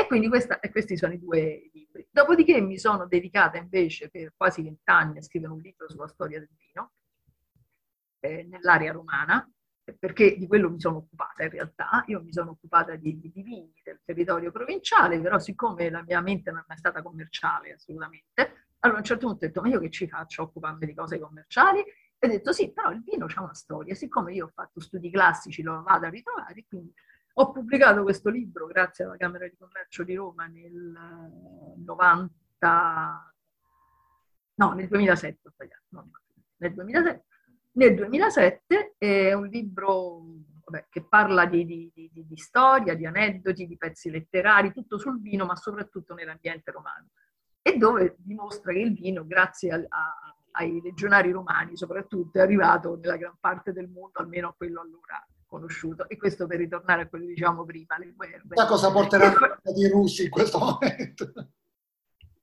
E 0.00 0.06
quindi 0.06 0.28
questa, 0.28 0.60
e 0.60 0.70
questi 0.70 0.96
sono 0.96 1.12
i 1.12 1.18
due 1.18 1.68
libri. 1.74 2.08
Dopodiché 2.10 2.58
mi 2.62 2.78
sono 2.78 3.06
dedicata 3.06 3.58
invece 3.58 4.08
per 4.08 4.32
quasi 4.34 4.62
vent'anni 4.62 5.18
a 5.18 5.22
scrivere 5.22 5.52
un 5.52 5.60
libro 5.60 5.90
sulla 5.90 6.08
storia 6.08 6.38
del 6.38 6.48
vino 6.56 6.92
eh, 8.20 8.44
nell'area 8.44 8.92
romana, 8.92 9.46
perché 9.98 10.38
di 10.38 10.46
quello 10.46 10.70
mi 10.70 10.80
sono 10.80 10.96
occupata 10.96 11.42
in 11.42 11.50
realtà, 11.50 12.02
io 12.06 12.22
mi 12.22 12.32
sono 12.32 12.52
occupata 12.52 12.96
di, 12.96 13.18
di, 13.20 13.30
di 13.30 13.42
vini 13.42 13.74
del 13.84 14.00
territorio 14.02 14.50
provinciale, 14.50 15.20
però 15.20 15.38
siccome 15.38 15.90
la 15.90 16.02
mia 16.02 16.22
mente 16.22 16.50
non 16.50 16.64
è 16.66 16.76
stata 16.76 17.02
commerciale 17.02 17.72
assolutamente, 17.74 18.68
allora 18.78 18.98
a 18.98 19.02
un 19.02 19.06
certo 19.06 19.26
punto 19.26 19.44
ho 19.44 19.48
detto, 19.48 19.60
ma 19.60 19.68
io 19.68 19.80
che 19.80 19.90
ci 19.90 20.08
faccio 20.08 20.44
occuparmi 20.44 20.86
di 20.86 20.94
cose 20.94 21.18
commerciali? 21.18 21.80
E 21.80 22.26
ho 22.26 22.30
detto 22.30 22.52
sì, 22.52 22.72
però 22.72 22.90
il 22.90 23.02
vino 23.02 23.26
ha 23.26 23.42
una 23.42 23.52
storia, 23.52 23.94
siccome 23.94 24.32
io 24.32 24.46
ho 24.46 24.50
fatto 24.54 24.80
studi 24.80 25.10
classici 25.10 25.60
lo 25.60 25.82
vado 25.82 26.06
a 26.06 26.08
ritrovare, 26.08 26.64
quindi 26.66 26.90
ho 27.40 27.52
pubblicato 27.52 28.02
questo 28.02 28.28
libro 28.28 28.66
grazie 28.66 29.04
alla 29.04 29.16
Camera 29.16 29.48
di 29.48 29.56
Commercio 29.56 30.04
di 30.04 30.14
Roma 30.14 30.46
nel 30.46 31.32
90, 31.84 33.34
no, 34.56 34.72
nel 34.72 34.88
2007, 34.88 35.48
ho 35.48 35.50
sbagliato, 35.50 35.84
no, 35.88 36.10
nel 36.58 36.74
2007, 36.74 37.24
nel 37.72 37.94
2007 37.94 38.94
è 38.98 39.32
un 39.32 39.46
libro 39.46 40.22
vabbè, 40.66 40.88
che 40.90 41.02
parla 41.02 41.46
di, 41.46 41.64
di, 41.64 41.90
di, 41.94 42.10
di, 42.12 42.36
storia, 42.36 42.94
di 42.94 43.06
aneddoti, 43.06 43.66
di 43.66 43.78
pezzi 43.78 44.10
letterari, 44.10 44.74
tutto 44.74 44.98
sul 44.98 45.18
vino, 45.18 45.46
ma 45.46 45.56
soprattutto 45.56 46.12
nell'ambiente 46.12 46.70
romano. 46.70 47.08
E 47.62 47.78
dove 47.78 48.16
dimostra 48.18 48.72
che 48.72 48.80
il 48.80 48.92
vino, 48.92 49.26
grazie 49.26 49.72
a, 49.72 49.76
a, 49.88 50.36
ai 50.52 50.78
legionari 50.82 51.30
romani 51.30 51.74
soprattutto, 51.74 52.36
è 52.36 52.42
arrivato 52.42 52.98
nella 53.00 53.16
gran 53.16 53.36
parte 53.40 53.72
del 53.72 53.88
mondo, 53.88 54.18
almeno 54.18 54.48
a 54.48 54.54
quello 54.54 54.82
allora 54.82 55.26
conosciuto. 55.50 56.08
E 56.08 56.16
questo 56.16 56.46
per 56.46 56.58
ritornare 56.58 57.02
a 57.02 57.08
quello 57.08 57.24
che 57.24 57.32
dicevamo 57.32 57.64
prima, 57.64 57.98
le 57.98 58.12
guerre. 58.12 58.42
Da 58.44 58.66
cosa 58.66 58.90
porteranno 58.90 59.58
i 59.76 59.88
russi 59.88 60.24
in 60.24 60.30
questo 60.30 60.58
momento? 60.58 61.32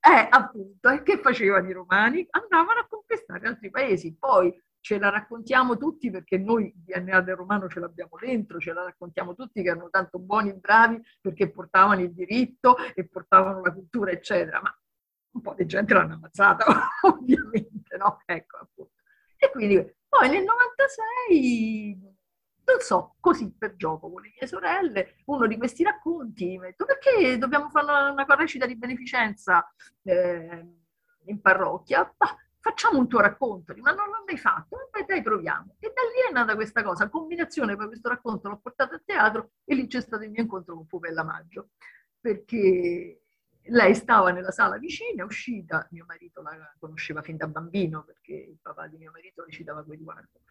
Eh, 0.08 0.26
appunto, 0.30 0.88
e 0.88 1.04
che 1.04 1.17
facevano 1.17 1.67
i 1.67 1.74
romani? 1.74 2.26
Andavano 2.30 2.80
a 2.80 2.88
conquistare 2.88 3.46
altri 3.46 3.70
paesi. 3.70 4.15
Poi 4.15 4.58
ce 4.80 5.00
la 5.00 5.10
raccontiamo 5.10 5.76
tutti 5.76 6.10
perché 6.10 6.38
noi 6.38 6.67
il 6.67 6.74
DNA 6.86 7.20
del 7.20 7.36
romano 7.36 7.67
ce 7.67 7.82
l'abbiamo 7.82 8.15
dentro, 8.17 8.58
ce 8.58 8.72
la 8.72 8.84
raccontiamo 8.84 9.36
tutti 9.36 9.62
che 9.62 9.67
erano 9.67 9.89
tanto 9.89 10.17
buoni 10.17 10.50
e 10.50 10.54
bravi 10.54 11.02
perché 11.20 11.52
portavano 11.52 12.04
il 12.04 12.13
diritto 12.13 12.78
e 12.96 13.06
portavano 13.06 13.60
la 13.62 13.74
cultura, 13.74 14.12
eccetera, 14.12 14.62
ma 14.62 14.74
un 15.32 15.41
po' 15.41 15.54
di 15.56 15.65
gente 15.65 15.93
l'hanno 15.93 16.13
ammazzata, 16.13 16.65
ovviamente, 17.04 17.98
no? 17.98 18.22
Ecco, 18.24 18.58
appunto. 18.58 18.93
E 19.36 19.52
quindi 19.52 19.76
poi 20.08 20.30
nel 20.30 20.46
96, 20.46 22.16
non 22.67 22.80
so, 22.82 23.15
così 23.19 23.53
per 23.58 23.75
gioco 23.75 24.12
con 24.12 24.21
le 24.21 24.34
mie 24.38 24.47
sorelle, 24.47 25.15
uno 25.25 25.47
di 25.47 25.58
questi 25.58 25.84
racconti, 25.84 26.58
mi 26.58 26.65
ha 26.65 26.69
detto 26.69 26.86
perché 26.86 27.38
dobbiamo 27.38 27.69
fare 27.69 27.86
una, 27.86 28.25
recita 28.36 28.65
di 28.65 28.75
beneficenza 28.75 29.65
eh, 30.03 30.65
in 31.25 31.41
parrocchia? 31.41 32.13
Bah, 32.15 32.36
facciamo 32.60 32.99
un 32.99 33.08
tuo 33.08 33.21
racconto, 33.21 33.73
ma 33.77 33.91
non 33.91 34.08
l'ho 34.08 34.23
mai 34.25 34.38
fatto, 34.38 34.89
dai, 34.91 35.06
dai 35.06 35.21
proviamo. 35.21 35.77
E 35.80 35.93
da 35.93 36.01
lì 36.01 36.30
è 36.30 36.34
nata 36.34 36.56
questa 36.56 36.84
cosa, 36.84 37.08
combinazione, 37.08 37.77
poi 37.77 37.88
questo 37.88 38.10
racconto 38.10 38.49
l'ho 38.49 38.60
portato 38.60 38.95
a 38.95 39.01
teatro 39.03 39.51
e 39.63 39.73
lì 39.73 39.88
c'è 39.88 40.01
stato 40.01 40.23
il 40.23 40.32
mio 40.32 40.41
incontro 40.41 40.75
con 40.75 40.86
Pupella 40.86 41.23
Maggio, 41.23 41.69
perché 42.19 43.21
lei 43.69 43.95
stava 43.95 44.32
nella 44.32 44.51
sala 44.51 44.77
vicina, 44.77 45.23
uscita, 45.23 45.88
mio 45.91 46.03
marito 46.06 46.41
la 46.41 46.73
conosceva 46.77 47.21
fin 47.21 47.38
da 47.38 47.47
bambino 47.47 48.03
perché 48.03 48.34
il 48.34 48.60
papà 48.62 48.88
di 48.88 48.97
mio 48.97 49.12
marito 49.12 49.43
recitava 49.45 49.84
quei 49.84 49.97
riguardo. 49.97 50.41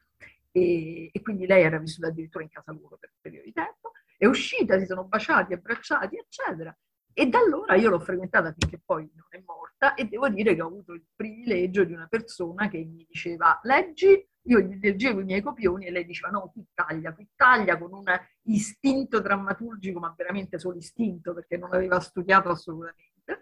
E, 0.56 1.10
e 1.12 1.20
quindi 1.20 1.46
lei 1.46 1.64
era 1.64 1.78
vissuta 1.78 2.06
addirittura 2.06 2.42
in 2.42 2.48
casa 2.48 2.72
loro 2.72 2.96
per 2.96 3.10
un 3.12 3.18
periodo 3.20 3.44
di 3.44 3.52
tempo, 3.52 3.92
è 4.16 4.24
uscita, 4.24 4.78
si 4.78 4.86
sono 4.86 5.04
baciati, 5.04 5.52
abbracciati, 5.52 6.16
eccetera. 6.16 6.74
E 7.12 7.26
da 7.26 7.40
allora 7.40 7.74
io 7.74 7.90
l'ho 7.90 8.00
frequentata 8.00 8.54
finché 8.56 8.80
poi 8.82 9.10
non 9.14 9.26
è 9.28 9.42
morta 9.44 9.92
e 9.94 10.06
devo 10.06 10.30
dire 10.30 10.54
che 10.54 10.62
ho 10.62 10.66
avuto 10.68 10.94
il 10.94 11.04
privilegio 11.14 11.84
di 11.84 11.92
una 11.92 12.06
persona 12.06 12.70
che 12.70 12.78
mi 12.78 13.04
diceva 13.06 13.60
leggi, 13.64 14.26
io 14.42 14.60
gli 14.60 14.78
leggevo 14.80 15.20
i 15.20 15.24
miei 15.24 15.42
copioni 15.42 15.86
e 15.86 15.90
lei 15.90 16.06
diceva 16.06 16.30
no, 16.30 16.50
qui 16.50 16.66
taglia, 16.72 17.12
qui 17.12 17.28
taglia 17.34 17.76
con 17.76 17.92
un 17.92 18.04
istinto 18.44 19.20
drammaturgico, 19.20 19.98
ma 19.98 20.14
veramente 20.16 20.58
solo 20.58 20.78
istinto 20.78 21.34
perché 21.34 21.58
non 21.58 21.72
aveva 21.74 22.00
studiato 22.00 22.48
assolutamente 22.48 23.40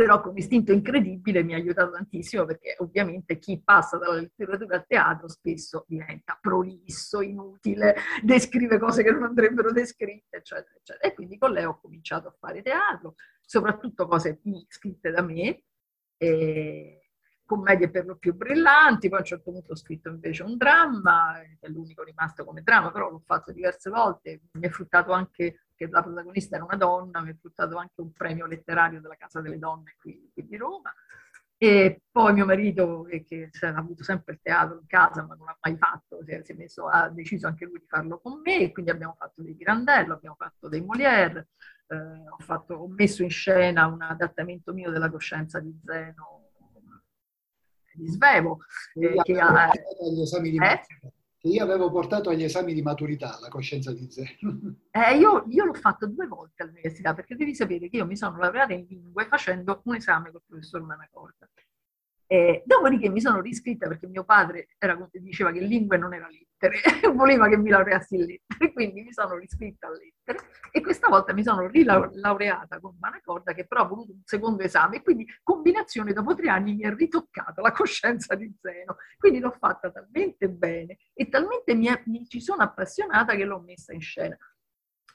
però 0.00 0.22
con 0.22 0.34
istinto 0.34 0.72
incredibile 0.72 1.42
mi 1.42 1.52
ha 1.52 1.56
aiutato 1.58 1.90
tantissimo 1.90 2.46
perché 2.46 2.74
ovviamente 2.78 3.38
chi 3.38 3.60
passa 3.62 3.98
dalla 3.98 4.14
letteratura 4.14 4.76
al 4.76 4.86
teatro 4.86 5.28
spesso 5.28 5.84
diventa 5.86 6.38
prolisso, 6.40 7.20
inutile, 7.20 7.94
descrive 8.22 8.78
cose 8.78 9.02
che 9.02 9.10
non 9.10 9.24
andrebbero 9.24 9.70
descritte, 9.72 10.38
eccetera, 10.38 10.74
eccetera. 10.74 11.06
E 11.06 11.12
quindi 11.12 11.36
con 11.36 11.52
lei 11.52 11.64
ho 11.66 11.78
cominciato 11.78 12.28
a 12.28 12.36
fare 12.38 12.62
teatro, 12.62 13.16
soprattutto 13.42 14.06
cose 14.06 14.40
scritte 14.68 15.10
da 15.10 15.20
me, 15.20 15.64
commedie 17.50 17.90
per 17.90 18.06
lo 18.06 18.14
più 18.14 18.32
brillanti, 18.32 19.08
poi 19.08 19.18
a 19.18 19.22
un 19.22 19.26
certo 19.26 19.50
punto 19.50 19.72
ho 19.72 19.76
scritto 19.76 20.08
invece 20.08 20.44
un 20.44 20.56
dramma, 20.56 21.40
è 21.40 21.66
l'unico 21.66 22.04
rimasto 22.04 22.44
come 22.44 22.62
dramma, 22.62 22.92
però 22.92 23.10
l'ho 23.10 23.24
fatto 23.26 23.50
diverse 23.50 23.90
volte, 23.90 24.42
mi 24.52 24.68
è 24.68 24.70
fruttato 24.70 25.10
anche 25.10 25.62
che 25.74 25.88
la 25.90 26.00
protagonista 26.00 26.54
era 26.54 26.64
una 26.64 26.76
donna, 26.76 27.20
mi 27.22 27.32
è 27.32 27.34
fruttato 27.34 27.76
anche 27.76 28.00
un 28.00 28.12
premio 28.12 28.46
letterario 28.46 29.00
della 29.00 29.16
Casa 29.16 29.40
delle 29.40 29.58
Donne 29.58 29.96
qui, 29.98 30.30
qui 30.32 30.46
di 30.46 30.56
Roma. 30.56 30.94
E 31.56 32.02
poi 32.10 32.32
mio 32.32 32.46
marito, 32.46 33.02
che, 33.02 33.24
che 33.24 33.50
ha 33.62 33.74
avuto 33.74 34.04
sempre 34.04 34.34
il 34.34 34.40
teatro 34.40 34.78
in 34.78 34.86
casa, 34.86 35.26
ma 35.26 35.34
non 35.34 35.46
l'ha 35.46 35.58
mai 35.60 35.76
fatto, 35.76 36.20
messo, 36.56 36.86
ha 36.86 37.08
deciso 37.08 37.48
anche 37.48 37.64
lui 37.64 37.80
di 37.80 37.86
farlo 37.88 38.20
con 38.20 38.40
me, 38.42 38.60
e 38.60 38.72
quindi 38.72 38.92
abbiamo 38.92 39.16
fatto 39.18 39.42
dei 39.42 39.56
Pirandello, 39.56 40.14
abbiamo 40.14 40.36
fatto 40.38 40.68
dei 40.68 40.82
Molière, 40.82 41.48
eh, 41.88 41.96
ho, 41.96 42.38
fatto, 42.38 42.74
ho, 42.74 42.88
messo 42.88 43.24
in 43.24 43.30
scena 43.30 43.88
un 43.88 44.00
adattamento 44.02 44.72
mio 44.72 44.90
della 44.90 45.10
coscienza 45.10 45.58
di 45.58 45.76
Zeno 45.84 46.49
di 48.00 48.08
Svevo. 48.08 48.58
Eh, 48.94 49.20
che 49.22 49.38
ha, 49.38 49.70
esami 50.20 50.50
di 50.50 50.56
eh? 50.56 50.80
che 51.40 51.48
io 51.48 51.64
avevo 51.64 51.90
portato 51.90 52.28
agli 52.28 52.42
esami 52.42 52.74
di 52.74 52.82
maturità, 52.82 53.38
la 53.40 53.48
coscienza 53.48 53.92
di 53.92 54.10
Zeno. 54.10 54.28
Eh, 54.92 55.16
io, 55.16 55.44
io, 55.48 55.64
l'ho 55.64 55.72
fatto 55.72 56.06
due 56.06 56.26
volte 56.26 56.64
all'università, 56.64 57.14
perché 57.14 57.36
devi 57.36 57.54
sapere 57.54 57.88
che 57.88 57.96
io 57.96 58.04
mi 58.04 58.16
sono 58.16 58.36
laureata 58.36 58.72
in 58.74 58.84
lingue 58.88 59.24
facendo 59.26 59.80
un 59.84 59.94
esame 59.94 60.30
col 60.32 60.42
professor 60.44 60.82
Manacorda. 60.82 61.48
Eh, 62.32 62.62
dopodiché 62.64 63.08
mi 63.08 63.20
sono 63.20 63.40
riscritta 63.40 63.88
perché 63.88 64.06
mio 64.06 64.22
padre 64.22 64.68
era, 64.78 64.96
diceva 65.10 65.50
che 65.50 65.58
lingue 65.58 65.96
non 65.96 66.14
era 66.14 66.28
lettere, 66.28 66.78
voleva 67.12 67.48
che 67.48 67.56
mi 67.56 67.70
laureassi 67.70 68.14
in 68.14 68.24
lettere, 68.24 68.70
quindi 68.72 69.02
mi 69.02 69.12
sono 69.12 69.34
riscritta 69.34 69.88
a 69.88 69.90
lettere 69.90 70.38
e 70.70 70.80
questa 70.80 71.08
volta 71.08 71.32
mi 71.32 71.42
sono 71.42 71.66
rilaureata 71.66 72.78
con 72.78 72.96
Manacorda 73.00 73.52
che 73.52 73.66
però 73.66 73.82
ha 73.82 73.86
voluto 73.86 74.12
un 74.12 74.20
secondo 74.22 74.62
esame 74.62 74.98
e 74.98 75.02
quindi 75.02 75.26
combinazione 75.42 76.12
dopo 76.12 76.36
tre 76.36 76.50
anni 76.50 76.76
mi 76.76 76.82
è 76.84 76.94
ritoccata 76.94 77.60
la 77.62 77.72
coscienza 77.72 78.36
di 78.36 78.48
Zeno, 78.60 78.98
quindi 79.18 79.40
l'ho 79.40 79.56
fatta 79.58 79.90
talmente 79.90 80.48
bene 80.48 80.98
e 81.12 81.28
talmente 81.28 81.74
mi, 81.74 81.88
è, 81.88 82.00
mi 82.06 82.24
ci 82.28 82.40
sono 82.40 82.62
appassionata 82.62 83.34
che 83.34 83.42
l'ho 83.44 83.58
messa 83.58 83.92
in 83.92 84.02
scena. 84.02 84.38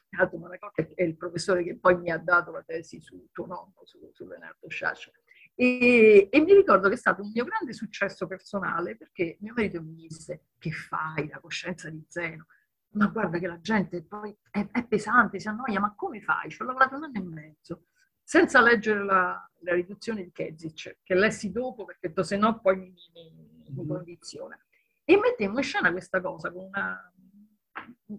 Manacorda 0.10 0.86
è 0.93 1.04
il 1.04 1.15
professore 1.15 1.63
che 1.63 1.78
poi 1.78 1.97
mi 1.97 2.12
ha 2.12 2.17
dato 2.17 2.51
la 2.51 2.62
tesi 2.62 2.99
su 2.99 3.30
tuo 3.32 3.45
nonno, 3.45 3.80
su, 3.84 4.10
su 4.12 4.28
Leonardo 4.28 4.67
Sciascia. 4.67 5.12
E, 5.57 6.27
e, 6.29 6.39
mi 6.41 6.53
ricordo 6.53 6.89
che 6.89 6.95
è 6.95 6.97
stato 6.97 7.21
un 7.21 7.31
mio 7.33 7.45
grande 7.45 7.71
successo 7.71 8.27
personale 8.27 8.97
perché 8.97 9.37
mio 9.39 9.53
marito 9.55 9.81
mi 9.81 9.95
disse 9.95 10.47
che 10.57 10.71
fai 10.71 11.29
la 11.29 11.39
coscienza 11.39 11.89
di 11.89 12.03
Zeno? 12.09 12.47
Ma 12.95 13.07
guarda 13.07 13.39
che 13.39 13.47
la 13.47 13.59
gente 13.59 14.03
poi 14.03 14.35
è, 14.51 14.67
è 14.71 14.85
pesante, 14.85 15.39
si 15.39 15.47
annoia, 15.47 15.79
ma 15.79 15.93
come 15.95 16.21
fai? 16.21 16.49
Ci 16.49 16.61
ho 16.61 16.65
lavorato 16.65 16.95
un 16.95 17.03
anno 17.05 17.17
e 17.17 17.23
mezzo 17.23 17.85
senza 18.21 18.59
leggere 18.59 19.03
la, 19.03 19.49
la 19.59 19.73
riduzione 19.73 20.23
di 20.23 20.31
Kezic, 20.31 20.97
che 21.03 21.13
lessi 21.13 21.51
dopo 21.51 21.85
perché 21.85 22.11
se 22.23 22.37
no 22.37 22.59
poi 22.59 22.75
mi, 22.77 22.93
mi, 23.13 23.31
mi 23.31 23.71
mm-hmm. 23.71 23.87
condiziona. 23.87 24.59
E 25.05 25.17
mettemmo 25.17 25.59
in 25.59 25.63
scena 25.63 25.91
questa 25.91 26.19
cosa 26.19 26.51
con 26.51 26.63
una, 26.63 27.13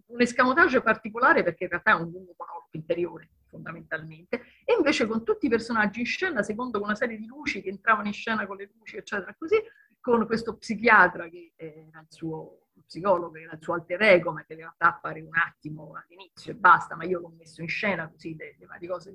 un 0.07 0.21
escamotage 0.21 0.81
particolare 0.81 1.43
perché 1.43 1.65
in 1.65 1.71
realtà 1.71 1.91
è 1.91 1.95
un 1.95 2.11
lungo 2.11 2.35
monologo 2.37 2.69
interiore 2.71 3.31
fondamentalmente, 3.57 4.43
e 4.65 4.75
invece 4.77 5.07
con 5.07 5.25
tutti 5.25 5.47
i 5.47 5.49
personaggi 5.49 6.01
in 6.01 6.07
scena, 6.07 6.43
secondo 6.43 6.81
una 6.81 6.95
serie 6.95 7.17
di 7.17 7.27
luci 7.27 7.63
che 7.63 7.71
entravano 7.71 8.07
in 8.07 8.13
scena 8.13 8.47
con 8.47 8.57
le 8.57 8.71
luci, 8.77 8.97
eccetera, 8.97 9.35
così, 9.37 9.57
con 10.01 10.25
questo 10.27 10.57
psichiatra 10.57 11.29
che 11.29 11.53
era 11.57 12.01
il 12.01 12.07
suo 12.09 12.69
psicologo, 12.87 13.33
che 13.33 13.43
era 13.43 13.55
il 13.55 13.63
suo 13.63 13.75
alter 13.75 14.03
ego, 14.03 14.31
ma 14.31 14.45
che 14.45 14.53
in 14.53 14.61
realtà 14.61 14.89
appare 14.89 15.21
un 15.21 15.35
attimo 15.35 15.95
all'inizio 15.95 16.53
e 16.53 16.55
basta, 16.55 16.95
ma 16.95 17.05
io 17.05 17.19
l'ho 17.19 17.35
messo 17.37 17.61
in 17.61 17.69
scena 17.69 18.09
così 18.09 18.37
le, 18.37 18.55
le 18.59 18.67
varie 18.67 18.89
cose. 18.89 19.11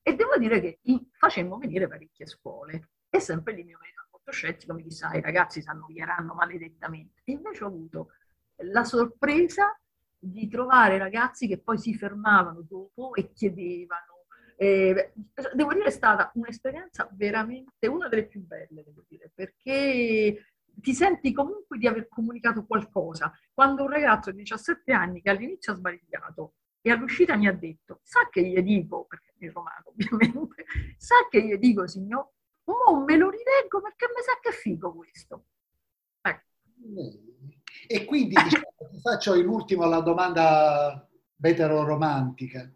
E 0.00 0.14
devo 0.14 0.36
dire 0.38 0.60
che 0.60 0.78
facemmo 1.10 1.58
venire 1.58 1.88
parecchie 1.88 2.26
scuole. 2.26 2.90
E 3.10 3.18
sempre 3.18 3.52
lì 3.54 3.64
mio 3.64 3.78
marito 3.80 4.06
molto 4.12 4.30
scettico 4.30 4.74
mi 4.74 4.82
disse, 4.84 5.08
i 5.12 5.20
ragazzi 5.20 5.60
si 5.60 5.68
annoieranno 5.68 6.34
maledettamente. 6.34 7.22
E 7.24 7.32
invece 7.32 7.64
ho 7.64 7.68
avuto 7.68 8.12
la 8.58 8.84
sorpresa 8.84 9.76
di 10.18 10.48
trovare 10.48 10.98
ragazzi 10.98 11.46
che 11.46 11.58
poi 11.58 11.78
si 11.78 11.94
fermavano 11.94 12.62
dopo 12.68 13.14
e 13.14 13.32
chiedevano. 13.32 14.26
Eh, 14.56 15.12
devo 15.54 15.72
dire 15.72 15.86
è 15.86 15.90
stata 15.90 16.32
un'esperienza 16.34 17.08
veramente 17.12 17.86
una 17.86 18.08
delle 18.08 18.26
più 18.26 18.44
belle, 18.44 18.82
devo 18.84 19.04
dire, 19.08 19.30
perché 19.32 20.52
ti 20.80 20.94
senti 20.94 21.32
comunque 21.32 21.78
di 21.78 21.86
aver 21.86 22.08
comunicato 22.08 22.64
qualcosa. 22.66 23.32
Quando 23.52 23.84
un 23.84 23.90
ragazzo 23.90 24.30
di 24.30 24.38
17 24.38 24.92
anni 24.92 25.20
che 25.20 25.30
all'inizio 25.30 25.72
ha 25.72 25.76
sbagliato 25.76 26.54
e 26.80 26.90
all'uscita 26.90 27.36
mi 27.36 27.46
ha 27.46 27.52
detto, 27.52 28.00
sa 28.02 28.28
che 28.30 28.42
gli 28.42 28.60
dico, 28.60 29.04
perché 29.04 29.32
è 29.38 29.50
romano 29.50 29.84
ovviamente, 29.86 30.64
sa 30.96 31.14
che 31.28 31.42
gli 31.42 31.56
dico 31.56 31.86
signor, 31.86 32.30
oh, 32.64 33.04
me 33.04 33.16
lo 33.16 33.30
rileggo 33.30 33.80
perché 33.80 34.06
mi 34.14 34.22
sa 34.22 34.38
che 34.40 34.48
è 34.50 34.52
figo 34.52 34.94
questo. 34.94 35.46
Ecco. 36.20 36.46
E 37.86 38.04
quindi 38.04 38.34
diciamo, 38.42 38.68
faccio 39.00 39.34
in 39.34 39.46
ultimo 39.46 39.86
la 39.86 40.00
domanda 40.00 41.08
vetero-romantica. 41.36 42.70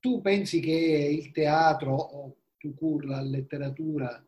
Tu 0.00 0.20
pensi 0.20 0.60
che 0.60 0.72
il 0.72 1.30
teatro 1.32 1.94
o 1.94 2.36
tu 2.58 2.74
cur 2.74 3.04
la 3.04 3.20
letteratura 3.20 4.24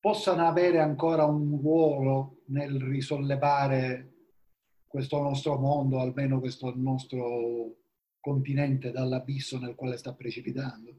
possano 0.00 0.46
avere 0.46 0.80
ancora 0.80 1.24
un 1.24 1.60
ruolo 1.60 2.42
nel 2.46 2.80
risollevare 2.80 4.10
questo 4.86 5.20
nostro 5.20 5.58
mondo, 5.58 6.00
almeno 6.00 6.40
questo 6.40 6.72
nostro 6.74 7.76
continente 8.18 8.90
dall'abisso 8.90 9.58
nel 9.58 9.74
quale 9.74 9.96
sta 9.96 10.14
precipitando? 10.14 10.94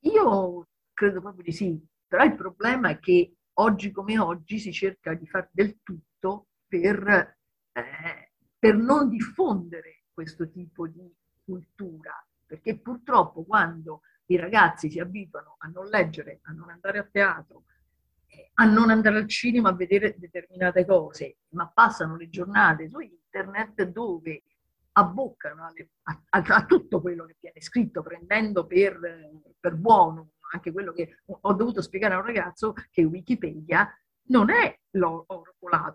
Io 0.00 0.68
credo 0.92 1.20
proprio 1.20 1.42
di 1.42 1.52
sì, 1.52 1.80
però 2.06 2.24
il 2.24 2.36
problema 2.36 2.90
è 2.90 2.98
che 2.98 3.37
oggi 3.60 3.90
come 3.90 4.18
oggi 4.18 4.58
si 4.58 4.72
cerca 4.72 5.14
di 5.14 5.26
fare 5.26 5.48
del 5.52 5.78
tutto 5.82 6.48
per, 6.66 7.36
eh, 7.72 8.32
per 8.58 8.76
non 8.76 9.08
diffondere 9.08 10.04
questo 10.12 10.50
tipo 10.50 10.86
di 10.86 11.12
cultura, 11.44 12.12
perché 12.44 12.78
purtroppo 12.78 13.44
quando 13.44 14.02
i 14.26 14.36
ragazzi 14.36 14.90
si 14.90 14.98
abituano 14.98 15.56
a 15.58 15.68
non 15.68 15.86
leggere, 15.86 16.40
a 16.44 16.52
non 16.52 16.70
andare 16.70 16.98
a 16.98 17.08
teatro, 17.10 17.64
eh, 18.26 18.50
a 18.54 18.64
non 18.64 18.90
andare 18.90 19.18
al 19.18 19.28
cinema 19.28 19.70
a 19.70 19.74
vedere 19.74 20.16
determinate 20.18 20.84
cose, 20.84 21.38
ma 21.50 21.68
passano 21.68 22.16
le 22.16 22.28
giornate 22.28 22.88
su 22.88 22.98
internet 23.00 23.84
dove 23.84 24.42
abboccano 24.92 25.64
a, 25.64 25.72
a, 26.30 26.42
a 26.42 26.66
tutto 26.66 27.00
quello 27.00 27.24
che 27.24 27.36
viene 27.40 27.60
scritto, 27.60 28.02
prendendo 28.02 28.66
per, 28.66 28.98
per 29.58 29.76
buono 29.76 30.32
anche 30.52 30.72
quello 30.72 30.92
che 30.92 31.18
ho 31.26 31.52
dovuto 31.52 31.82
spiegare 31.82 32.14
a 32.14 32.18
un 32.18 32.26
ragazzo 32.26 32.74
che 32.90 33.04
Wikipedia 33.04 33.88
non 34.30 34.50
è 34.50 34.78
l'oro 34.92 35.26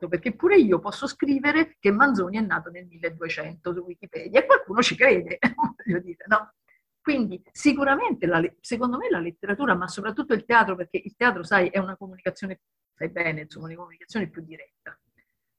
perché 0.08 0.36
pure 0.36 0.58
io 0.58 0.80
posso 0.80 1.08
scrivere 1.08 1.78
che 1.80 1.92
Manzoni 1.92 2.38
è 2.38 2.42
nato 2.42 2.70
nel 2.70 2.86
1200 2.86 3.74
su 3.74 3.80
Wikipedia 3.80 4.40
e 4.40 4.46
qualcuno 4.46 4.82
ci 4.82 4.96
crede, 4.96 5.40
voglio 5.86 6.00
dire, 6.00 6.26
no? 6.28 6.54
Quindi 7.02 7.42
sicuramente, 7.52 8.26
la, 8.28 8.42
secondo 8.62 8.98
me, 8.98 9.10
la 9.10 9.20
letteratura, 9.20 9.76
ma 9.76 9.88
soprattutto 9.88 10.34
il 10.34 10.46
teatro, 10.46 10.76
perché 10.76 11.02
il 11.04 11.16
teatro, 11.18 11.44
sai, 11.44 11.68
è 11.68 11.78
una 11.80 11.98
comunicazione, 11.98 12.62
sai 12.96 13.10
bene, 13.10 13.42
insomma, 13.42 13.66
una 13.66 13.76
comunicazione 13.76 14.30
più 14.30 14.42
diretta. 14.42 14.98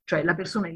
Cioè 0.04 0.22
la 0.22 0.34
persona 0.34 0.68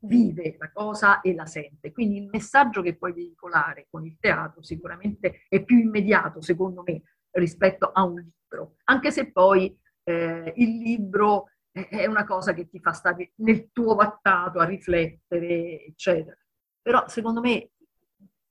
vive 0.00 0.56
la 0.58 0.70
cosa 0.72 1.20
e 1.20 1.34
la 1.34 1.44
sente. 1.46 1.92
Quindi 1.92 2.18
il 2.18 2.28
messaggio 2.30 2.80
che 2.80 2.96
puoi 2.96 3.12
veicolare 3.12 3.86
con 3.90 4.06
il 4.06 4.16
teatro 4.18 4.62
sicuramente 4.62 5.42
è 5.48 5.62
più 5.62 5.76
immediato, 5.76 6.40
secondo 6.40 6.82
me, 6.86 7.02
rispetto 7.32 7.90
a 7.92 8.02
un 8.04 8.16
libro, 8.20 8.76
anche 8.84 9.10
se 9.10 9.30
poi 9.30 9.76
eh, 10.04 10.52
il 10.56 10.78
libro 10.78 11.50
è 11.70 12.06
una 12.06 12.24
cosa 12.24 12.54
che 12.54 12.68
ti 12.68 12.80
fa 12.80 12.92
stare 12.92 13.32
nel 13.36 13.70
tuo 13.72 13.94
vattato 13.94 14.58
a 14.58 14.64
riflettere, 14.64 15.84
eccetera. 15.84 16.36
Però 16.82 17.06
secondo 17.08 17.40
me 17.40 17.70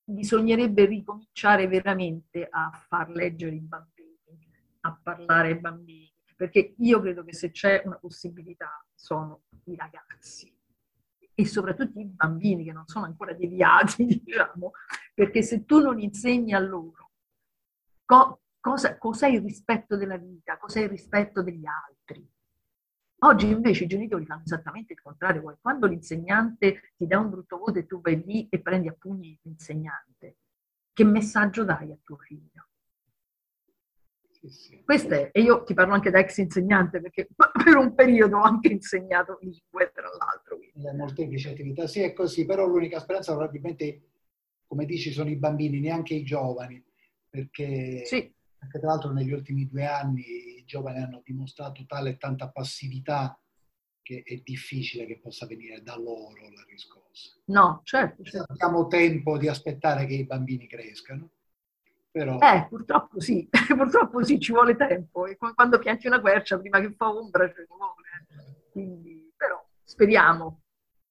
bisognerebbe 0.03 0.85
ricominciare 0.85 1.67
veramente 1.67 2.47
a 2.49 2.71
far 2.87 3.09
leggere 3.09 3.55
i 3.55 3.59
bambini, 3.59 4.17
a 4.81 4.97
parlare 5.01 5.49
ai 5.49 5.59
bambini, 5.59 6.11
perché 6.35 6.75
io 6.77 7.01
credo 7.01 7.23
che 7.23 7.33
se 7.33 7.51
c'è 7.51 7.81
una 7.83 7.97
possibilità 7.97 8.85
sono 8.93 9.43
i 9.65 9.75
ragazzi 9.75 10.53
e 11.33 11.45
soprattutto 11.45 11.99
i 11.99 12.05
bambini 12.05 12.63
che 12.63 12.71
non 12.71 12.85
sono 12.87 13.05
ancora 13.05 13.33
deviati, 13.33 14.05
diciamo, 14.23 14.71
perché 15.13 15.41
se 15.41 15.65
tu 15.65 15.81
non 15.81 15.99
insegni 15.99 16.53
a 16.53 16.59
loro 16.59 17.11
co- 18.05 18.41
cosa, 18.67 18.97
cos'è 18.97 19.27
il 19.27 19.41
rispetto 19.41 19.95
della 19.95 20.17
vita, 20.17 20.57
cos'è 20.57 20.81
il 20.81 20.89
rispetto 20.89 21.41
degli 21.41 21.65
altri. 21.65 22.27
Oggi 23.19 23.49
invece 23.49 23.85
i 23.85 23.87
genitori 23.87 24.25
fanno 24.25 24.43
esattamente 24.43 24.91
il 24.91 25.01
contrario. 25.01 25.57
Quando 25.61 25.87
l'insegnante 25.87 26.93
ti 26.97 27.07
dà 27.07 27.17
un 27.17 27.29
brutto 27.29 27.57
voto 27.57 27.79
e 27.79 27.85
tu 27.85 28.01
vai 28.01 28.21
lì 28.25 28.47
e 28.49 28.59
prendi 28.59 28.89
a 28.89 28.95
pugni 28.97 29.39
l'insegnante, 29.43 30.35
che 30.91 31.03
messaggio 31.05 31.63
dai 31.63 31.91
a 31.91 31.97
tuo 32.03 32.17
figlio? 32.17 32.67
Sì, 34.29 34.49
sì. 34.49 34.83
Questo 34.83 35.13
è, 35.13 35.29
e 35.31 35.41
io 35.41 35.63
ti 35.63 35.73
parlo 35.73 35.93
anche 35.93 36.11
da 36.11 36.19
ex 36.19 36.37
insegnante 36.37 36.99
perché 36.99 37.27
per 37.63 37.77
un 37.77 37.95
periodo 37.95 38.37
ho 38.37 38.43
anche 38.43 38.67
insegnato 38.67 39.39
lingue, 39.41 39.91
tra 39.93 40.09
l'altro. 40.09 40.59
Le 40.73 40.93
molteplici 40.93 41.47
attività, 41.47 41.87
sì 41.87 42.01
è 42.01 42.11
così, 42.11 42.45
però 42.45 42.67
l'unica 42.67 42.99
speranza 42.99 43.33
probabilmente, 43.33 44.01
come 44.67 44.85
dici, 44.85 45.11
sono 45.11 45.29
i 45.29 45.37
bambini, 45.37 45.79
neanche 45.79 46.13
i 46.13 46.23
giovani, 46.23 46.83
perché 47.29 48.03
sì 48.05 48.35
anche 48.67 48.79
tra 48.79 48.89
l'altro 48.89 49.11
negli 49.11 49.31
ultimi 49.31 49.65
due 49.65 49.85
anni 49.85 50.57
i 50.57 50.63
giovani 50.65 51.01
hanno 51.01 51.21
dimostrato 51.23 51.85
tale 51.85 52.11
e 52.11 52.17
tanta 52.17 52.49
passività 52.49 53.39
che 54.01 54.23
è 54.25 54.35
difficile 54.37 55.05
che 55.05 55.19
possa 55.19 55.45
venire 55.45 55.81
da 55.81 55.97
loro 55.97 56.49
la 56.53 56.63
riscossa. 56.69 57.35
No, 57.45 57.81
certo. 57.83 58.23
certo. 58.23 58.53
Abbiamo 58.53 58.87
tempo 58.87 59.37
di 59.37 59.47
aspettare 59.47 60.05
che 60.05 60.13
i 60.13 60.25
bambini 60.25 60.67
crescano, 60.67 61.31
Però... 62.09 62.39
Eh, 62.39 62.67
purtroppo 62.69 63.19
sì, 63.19 63.49
purtroppo 63.75 64.23
sì, 64.23 64.39
ci 64.39 64.51
vuole 64.51 64.75
tempo. 64.75 65.25
E 65.25 65.37
quando 65.37 65.79
pianti 65.79 66.07
una 66.07 66.21
quercia, 66.21 66.57
prima 66.57 66.79
che 66.79 66.93
fa 66.95 67.09
ombra, 67.13 67.47
ce 67.49 67.59
ne 67.59 67.67
vuole. 67.67 68.61
Quindi, 68.71 69.31
però, 69.35 69.61
speriamo. 69.83 70.61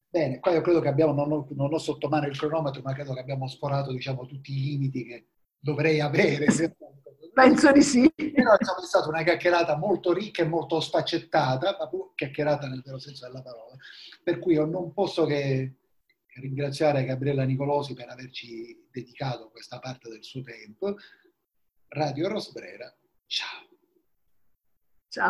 Bene, 0.09 0.41
qua 0.41 0.53
io 0.53 0.63
credo 0.63 0.81
che 0.81 0.89
abbiamo, 0.89 1.13
non 1.13 1.31
ho, 1.33 1.47
non 1.51 1.75
ho 1.75 1.79
sotto 1.79 2.09
mano 2.09 2.27
il 2.27 2.39
cronometro, 2.39 2.81
ma 2.81 2.95
credo 2.95 3.13
che 3.13 3.21
abbiamo 3.21 3.47
sforato, 3.47 3.93
diciamo, 3.93 4.25
tutti 4.25 4.53
i 4.53 4.63
limiti 4.63 5.05
che 5.05 5.27
dovrei 5.59 6.01
avere. 6.01 6.47
Penso 7.37 7.71
di 7.71 7.83
sì. 7.83 8.11
Però 8.15 8.57
è 8.57 8.65
stata 8.87 9.09
una 9.09 9.23
chiacchierata 9.23 9.77
molto 9.77 10.15
ricca 10.15 10.43
e 10.43 10.47
molto 10.47 10.81
sfaccettata, 10.81 11.77
ma 11.79 11.91
chiacchierata 12.15 12.67
nel 12.67 12.81
vero 12.83 12.99
senso 12.99 13.27
della 13.27 13.43
parola. 13.43 13.77
Per 14.23 14.39
cui 14.39 14.55
io 14.55 14.65
non 14.65 14.95
posso 14.95 15.27
che 15.27 15.75
ringraziare 16.37 17.05
Gabriella 17.05 17.45
Nicolosi 17.45 17.93
per 17.93 18.09
averci 18.09 18.89
dedicato 18.91 19.51
questa 19.51 19.79
parte 19.81 20.09
del 20.09 20.25
suo 20.25 20.41
tempo. 20.41 20.97
Radio 21.89 22.29
Rosbrera, 22.29 22.91
ciao! 23.27 23.76